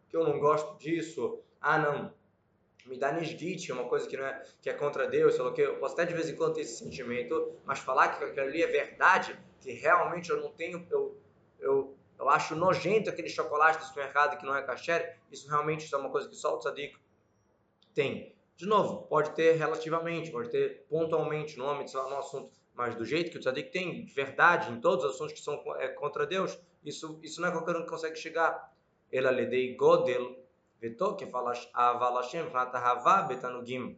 que 0.10 0.16
eu 0.16 0.24
não 0.24 0.40
gosto 0.40 0.78
disso. 0.78 1.40
Ah, 1.60 1.78
não. 1.78 2.14
Me 2.86 2.98
dá 2.98 3.12
nesdite, 3.12 3.72
uma 3.72 3.86
coisa 3.86 4.08
que 4.08 4.18
não 4.18 4.26
é 4.26 4.44
que 4.62 4.70
é 4.70 4.74
contra 4.74 5.08
Deus, 5.08 5.36
sei 5.36 5.44
lá, 5.44 5.54
que 5.54 5.62
eu 5.62 5.80
posso 5.80 5.94
até 5.94 6.06
de 6.06 6.14
vez 6.14 6.30
em 6.30 6.36
quando 6.36 6.56
ter 6.56 6.62
esse 6.62 6.84
sentimento, 6.84 7.54
mas 7.66 7.80
falar 7.80 8.10
que 8.10 8.24
aquilo 8.24 8.46
ali 8.46 8.62
é 8.62 8.68
verdade, 8.68 9.40
que 9.62 9.72
realmente 9.72 10.30
eu 10.30 10.42
não 10.42 10.52
tenho, 10.52 10.86
eu, 10.92 11.18
eu, 11.60 11.98
eu 12.20 12.30
acho 12.30 12.56
nojento 12.56 13.10
aquele 13.10 13.30
chocolate 13.30 13.80
do 13.80 13.86
supermercado 13.86 14.38
que 14.38 14.46
não 14.46 14.56
é 14.56 14.62
kasher, 14.62 15.18
isso 15.32 15.48
realmente 15.48 15.94
é 15.94 15.98
uma 15.98 16.10
coisa 16.10 16.28
que 16.28 16.36
só 16.36 16.56
o 16.56 16.60
tzadik 16.60 16.98
tem. 17.94 18.36
De 18.58 18.66
novo, 18.66 19.08
pode 19.08 19.32
ter 19.32 19.54
relativamente, 19.54 20.30
pode 20.30 20.50
ter 20.50 20.86
pontualmente 20.90 21.58
no 21.58 21.68
âmbito, 21.68 21.94
no 21.94 22.18
assunto 22.18 22.52
mas 22.74 22.96
do 22.96 23.06
jeito 23.06 23.32
que 23.32 23.38
o 23.38 23.40
tzadik 23.40 23.72
tem, 23.72 24.04
de 24.04 24.14
verdade, 24.14 24.72
em 24.72 24.80
todos 24.80 25.06
os 25.06 25.12
assuntos 25.12 25.34
que 25.34 25.42
são 25.42 25.62
é, 25.78 25.88
contra 25.90 26.26
Deus, 26.26 26.60
isso, 26.84 27.20
isso 27.22 27.40
não 27.40 27.50
é 27.50 27.52
qualquer 27.52 27.76
um 27.76 27.84
que 27.84 27.90
consegue 27.90 28.16
chegar. 28.16 28.74
Ela 29.12 29.30
lhe 29.30 29.46
dei 29.46 29.76
godel, 29.76 30.43
veto 30.84 31.16
que 31.16 31.26
fala 31.26 31.54
aval 31.74 32.18
Hashem, 32.18 32.46
hava 32.54 33.22
betanugim. 33.22 33.98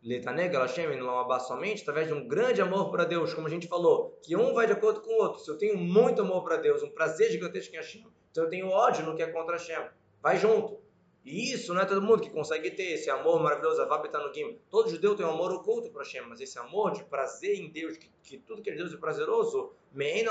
Letaneg 0.00 0.54
Hashem 0.54 0.96
não 0.98 1.40
somente 1.40 1.82
através 1.82 2.06
de 2.06 2.14
um 2.14 2.28
grande 2.28 2.62
amor 2.62 2.92
para 2.92 3.04
Deus, 3.04 3.34
como 3.34 3.48
a 3.48 3.50
gente 3.50 3.66
falou, 3.66 4.16
que 4.22 4.36
um 4.36 4.54
vai 4.54 4.68
de 4.68 4.72
acordo 4.74 5.00
com 5.00 5.10
o 5.10 5.16
outro. 5.16 5.40
Se 5.40 5.50
eu 5.50 5.58
tenho 5.58 5.76
muito 5.76 6.22
amor 6.22 6.44
para 6.44 6.58
Deus, 6.58 6.80
um 6.84 6.90
prazer 6.90 7.32
gigantesco 7.32 7.74
em 7.74 7.78
Hashem, 7.78 8.06
então 8.30 8.44
eu 8.44 8.50
tenho 8.50 8.68
ódio 8.68 9.04
no 9.04 9.16
que 9.16 9.22
é 9.22 9.26
contra 9.26 9.56
Hashem. 9.56 9.88
Vai 10.22 10.36
junto. 10.36 10.78
E 11.24 11.52
isso 11.52 11.74
não 11.74 11.80
é 11.80 11.84
todo 11.84 12.00
mundo 12.00 12.22
que 12.22 12.30
consegue 12.30 12.70
ter 12.70 12.92
esse 12.92 13.10
amor 13.10 13.42
maravilhoso, 13.42 13.84
no 13.84 14.32
Gim. 14.32 14.60
Todo 14.70 14.88
judeu 14.88 15.16
tem 15.16 15.26
um 15.26 15.30
amor 15.30 15.50
oculto 15.50 15.90
para 15.90 16.04
Hashem, 16.04 16.22
mas 16.28 16.40
esse 16.40 16.56
amor 16.56 16.92
de 16.92 17.02
prazer 17.02 17.56
em 17.56 17.68
Deus, 17.68 17.96
que, 17.96 18.08
que 18.22 18.38
tudo 18.38 18.62
que 18.62 18.70
é 18.70 18.76
Deus 18.76 18.94
é 18.94 18.96
prazeroso, 18.96 19.72
Meina 19.92 20.30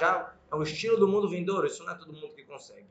já 0.00 0.34
é 0.50 0.56
um 0.56 0.62
estilo 0.62 0.96
do 0.96 1.06
mundo 1.06 1.28
vindouro, 1.28 1.66
isso 1.66 1.84
não 1.84 1.92
é 1.92 1.98
todo 1.98 2.14
mundo 2.14 2.34
que 2.34 2.44
consegue. 2.44 2.88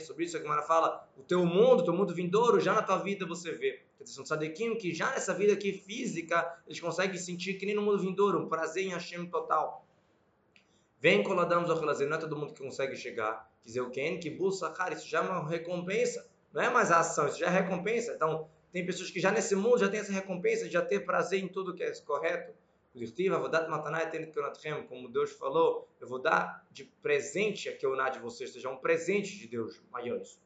Sobre 0.00 0.24
isso 0.24 0.36
a 0.36 0.40
Gemara 0.40 0.62
fala, 0.62 1.08
o 1.16 1.22
teu 1.22 1.44
mundo, 1.44 1.80
o 1.80 1.84
teu 1.84 1.92
mundo 1.92 2.14
vindouro, 2.14 2.60
já 2.60 2.74
na 2.74 2.82
tua 2.82 2.98
vida 2.98 3.26
você 3.26 3.52
vê. 3.52 3.82
Quer 3.96 4.04
dizer, 4.04 4.16
são 4.16 4.24
tzadikim 4.24 4.76
que 4.76 4.94
já 4.94 5.10
nessa 5.10 5.34
vida 5.34 5.52
aqui 5.52 5.72
física, 5.72 6.58
eles 6.66 6.80
conseguem 6.80 7.18
sentir 7.18 7.54
que 7.54 7.66
nem 7.66 7.74
no 7.74 7.82
mundo 7.82 7.98
vindouro, 7.98 8.40
um 8.40 8.48
prazer 8.48 8.84
em 8.84 8.90
Hashem 8.90 9.26
total. 9.26 9.86
Vem 11.00 11.22
coladamos 11.22 11.70
ao 11.70 11.80
não 11.80 12.16
é 12.16 12.18
todo 12.18 12.36
mundo 12.36 12.52
que 12.52 12.62
consegue 12.62 12.94
chegar. 12.94 13.50
Quer 13.62 13.68
dizer, 13.68 13.80
o 13.80 13.90
Ken, 13.90 14.18
que 14.18 14.36
cara, 14.74 14.94
isso 14.94 15.08
já 15.08 15.18
é 15.18 15.22
uma 15.22 15.48
recompensa. 15.48 16.28
Não 16.52 16.60
é 16.60 16.68
mais 16.68 16.90
a 16.90 16.98
ação, 16.98 17.26
isso 17.26 17.38
já 17.38 17.46
é 17.46 17.50
recompensa. 17.50 18.12
Então, 18.12 18.48
tem 18.72 18.84
pessoas 18.84 19.10
que 19.10 19.18
já 19.18 19.30
nesse 19.30 19.56
mundo 19.56 19.78
já 19.78 19.88
têm 19.88 20.00
essa 20.00 20.12
recompensa 20.12 20.66
de 20.66 20.72
já 20.72 20.82
ter 20.82 21.00
prazer 21.00 21.42
em 21.42 21.48
tudo 21.48 21.74
que 21.74 21.82
é 21.82 21.92
correto. 22.02 22.52
Como 24.88 25.08
Deus 25.08 25.32
falou, 25.32 25.88
eu 26.00 26.08
vou 26.08 26.18
dar 26.18 26.66
de 26.72 26.84
presente 27.00 27.68
a 27.68 27.78
eu 27.80 28.08
de 28.10 28.18
vocês, 28.18 28.52
seja 28.52 28.68
um 28.68 28.76
presente 28.76 29.38
de 29.38 29.46
Deus 29.46 29.80
maior 29.90 30.20
isso. 30.20 30.40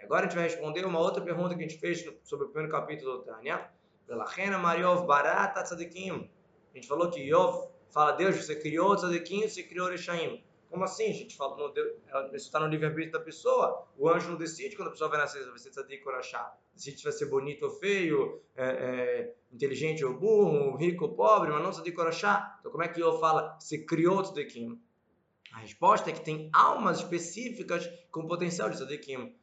Agora 0.00 0.20
a 0.20 0.28
gente 0.28 0.36
vai 0.36 0.44
responder 0.44 0.84
uma 0.84 1.00
outra 1.00 1.22
pergunta 1.22 1.54
que 1.54 1.64
a 1.64 1.68
gente 1.68 1.80
fez 1.80 2.04
sobre 2.22 2.46
o 2.46 2.48
primeiro 2.50 2.70
capítulo 2.70 3.18
do 3.18 3.24
Tânia. 3.24 3.70
A 4.10 4.26
gente 6.74 6.86
falou 6.86 7.10
que 7.10 7.20
Yov 7.20 7.68
fala, 7.90 8.12
Deus, 8.12 8.36
você 8.36 8.54
criou 8.54 8.94
tzadikim, 8.94 9.48
você 9.48 9.62
criou 9.62 9.88
Rechaim. 9.88 10.44
Como 10.70 10.84
assim, 10.84 11.12
gente? 11.12 11.36
Fala, 11.36 11.72
isso 12.34 12.46
está 12.46 12.60
no 12.60 12.66
livre-arbítrio 12.66 13.12
da 13.12 13.20
pessoa. 13.20 13.86
O 13.96 14.08
anjo 14.08 14.30
não 14.30 14.36
decide 14.36 14.76
quando 14.76 14.88
a 14.88 14.90
pessoa 14.90 15.08
vai 15.08 15.18
nascer, 15.18 15.44
vai 15.48 15.58
ser 15.58 15.70
tzadik 15.70 16.06
ou 16.06 16.12
rachá. 16.12 16.54
Decide 16.74 16.98
se 16.98 17.04
vai 17.04 17.12
ser 17.12 17.26
bonito 17.26 17.64
ou 17.64 17.70
feio, 17.70 18.42
é, 18.54 18.66
é, 18.66 19.34
inteligente 19.52 20.04
ou 20.04 20.14
burro, 20.14 20.76
rico 20.76 21.06
ou 21.06 21.14
pobre, 21.14 21.50
mas 21.50 21.62
não 21.62 21.70
tzadik 21.70 21.98
ou 21.98 22.04
rachá. 22.04 22.58
Então 22.60 22.70
como 22.70 22.84
é 22.84 22.88
que 22.88 23.00
eu 23.00 23.18
falo, 23.18 23.58
você 23.58 23.78
criou 23.78 24.22
tzadikim? 24.22 24.78
A 25.52 25.58
resposta 25.58 26.10
é 26.10 26.12
que 26.12 26.20
tem 26.20 26.50
almas 26.52 26.98
específicas 26.98 27.88
com 28.10 28.26
potencial 28.26 28.68
de 28.68 28.76
tzadikim. 28.76 29.34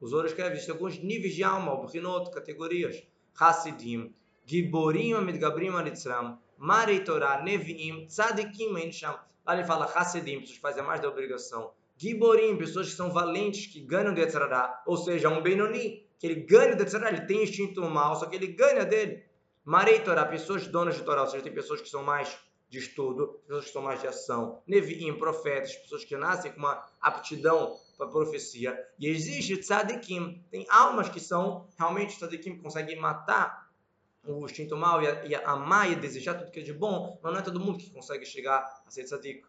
Os 0.00 0.12
outros 0.12 0.32
escrevem, 0.32 0.52
existem 0.52 0.74
alguns 0.74 0.98
níveis 0.98 1.34
de 1.34 1.44
alma, 1.44 1.86
categorias. 2.32 3.02
Hassidim, 3.38 4.12
Giborim 4.44 5.12
Amidgabrim 5.12 5.70
Alitzram, 5.70 6.38
Marei 6.60 7.00
Torah, 7.00 7.42
Neviim, 7.42 8.04
Tzadikim 8.04 8.76
Ensham. 8.76 9.18
Lá 9.46 9.54
ele 9.54 9.64
fala 9.64 9.86
Hassidim, 9.86 10.40
pessoas 10.40 10.58
que 10.58 10.60
fazem 10.60 10.84
mais 10.84 11.00
da 11.00 11.08
obrigação. 11.08 11.72
Giborim, 11.96 12.54
pessoas 12.58 12.90
que 12.90 12.96
são 12.96 13.10
valentes, 13.10 13.66
que 13.66 13.80
ganham 13.80 14.12
de 14.12 14.20
Etzradá. 14.20 14.82
Ou 14.86 14.98
seja, 14.98 15.30
um 15.30 15.40
Benoni, 15.40 16.06
que 16.18 16.26
ele 16.26 16.42
ganha 16.42 16.76
de 16.76 16.82
Etzradá, 16.82 17.08
ele 17.08 17.22
tem 17.22 17.42
instinto 17.42 17.80
mal, 17.82 18.14
só 18.14 18.26
que 18.26 18.36
ele 18.36 18.48
ganha 18.48 18.84
dele. 18.84 19.24
Marei 19.64 20.00
Torah, 20.00 20.26
pessoas 20.26 20.66
donas 20.66 20.96
de 20.96 21.02
Torah, 21.02 21.22
ou 21.22 21.28
seja, 21.28 21.42
tem 21.42 21.54
pessoas 21.54 21.80
que 21.80 21.88
são 21.88 22.02
mais 22.02 22.38
de 22.68 22.78
estudo, 22.78 23.40
pessoas 23.46 23.64
que 23.64 23.72
são 23.72 23.80
mais 23.80 24.02
de 24.02 24.06
ação. 24.06 24.60
Neviim, 24.66 25.14
profetas, 25.14 25.74
pessoas 25.76 26.04
que 26.04 26.14
nascem 26.14 26.52
com 26.52 26.58
uma 26.58 26.86
aptidão 27.00 27.74
para 27.96 28.06
profecia. 28.06 28.78
E 28.98 29.08
existe 29.08 29.56
tzadikim, 29.56 30.44
tem 30.50 30.66
almas 30.68 31.08
que 31.08 31.20
são 31.20 31.66
realmente 31.78 32.18
tzadikim, 32.18 32.56
que 32.56 32.62
conseguem 32.62 33.00
matar 33.00 33.69
o 34.24 34.44
instinto 34.44 34.76
mal 34.76 35.02
e, 35.02 35.06
a, 35.06 35.24
e 35.24 35.34
a 35.34 35.50
amar 35.50 35.90
e 35.90 35.96
desejar 35.96 36.34
tudo 36.34 36.50
que 36.50 36.60
é 36.60 36.62
de 36.62 36.72
bom, 36.72 37.18
mas 37.22 37.32
não 37.32 37.40
é 37.40 37.42
todo 37.42 37.58
mundo 37.58 37.78
que 37.78 37.90
consegue 37.90 38.24
chegar 38.24 38.82
a 38.86 38.90
ser 38.90 39.04
tzadik. 39.04 39.44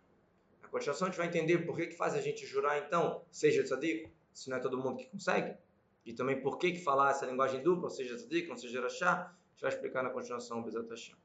continuação 0.69 1.07
a 1.07 1.11
gente 1.11 1.17
vai 1.17 1.27
entender 1.27 1.59
por 1.59 1.75
que, 1.75 1.87
que 1.87 1.95
faz 1.97 2.13
a 2.13 2.21
gente 2.21 2.45
jurar 2.45 2.77
então, 2.79 3.23
seja 3.29 3.63
tzadik, 3.63 4.09
se 4.33 4.49
não 4.49 4.57
é 4.57 4.59
todo 4.59 4.77
mundo 4.77 4.97
que 4.97 5.05
consegue. 5.07 5.55
E 6.05 6.13
também 6.13 6.41
por 6.41 6.57
que, 6.57 6.71
que 6.71 6.79
falar 6.79 7.11
essa 7.11 7.25
linguagem 7.25 7.61
dupla, 7.61 7.89
seja 7.89 8.15
tzadik, 8.15 8.47
não 8.47 8.57
seja 8.57 8.81
rachá, 8.81 9.13
a 9.13 9.51
gente 9.51 9.61
vai 9.61 9.71
explicar 9.71 10.03
na 10.03 10.09
continuação, 10.09 10.63
Bezat 10.63 10.89
Hashem. 10.89 11.20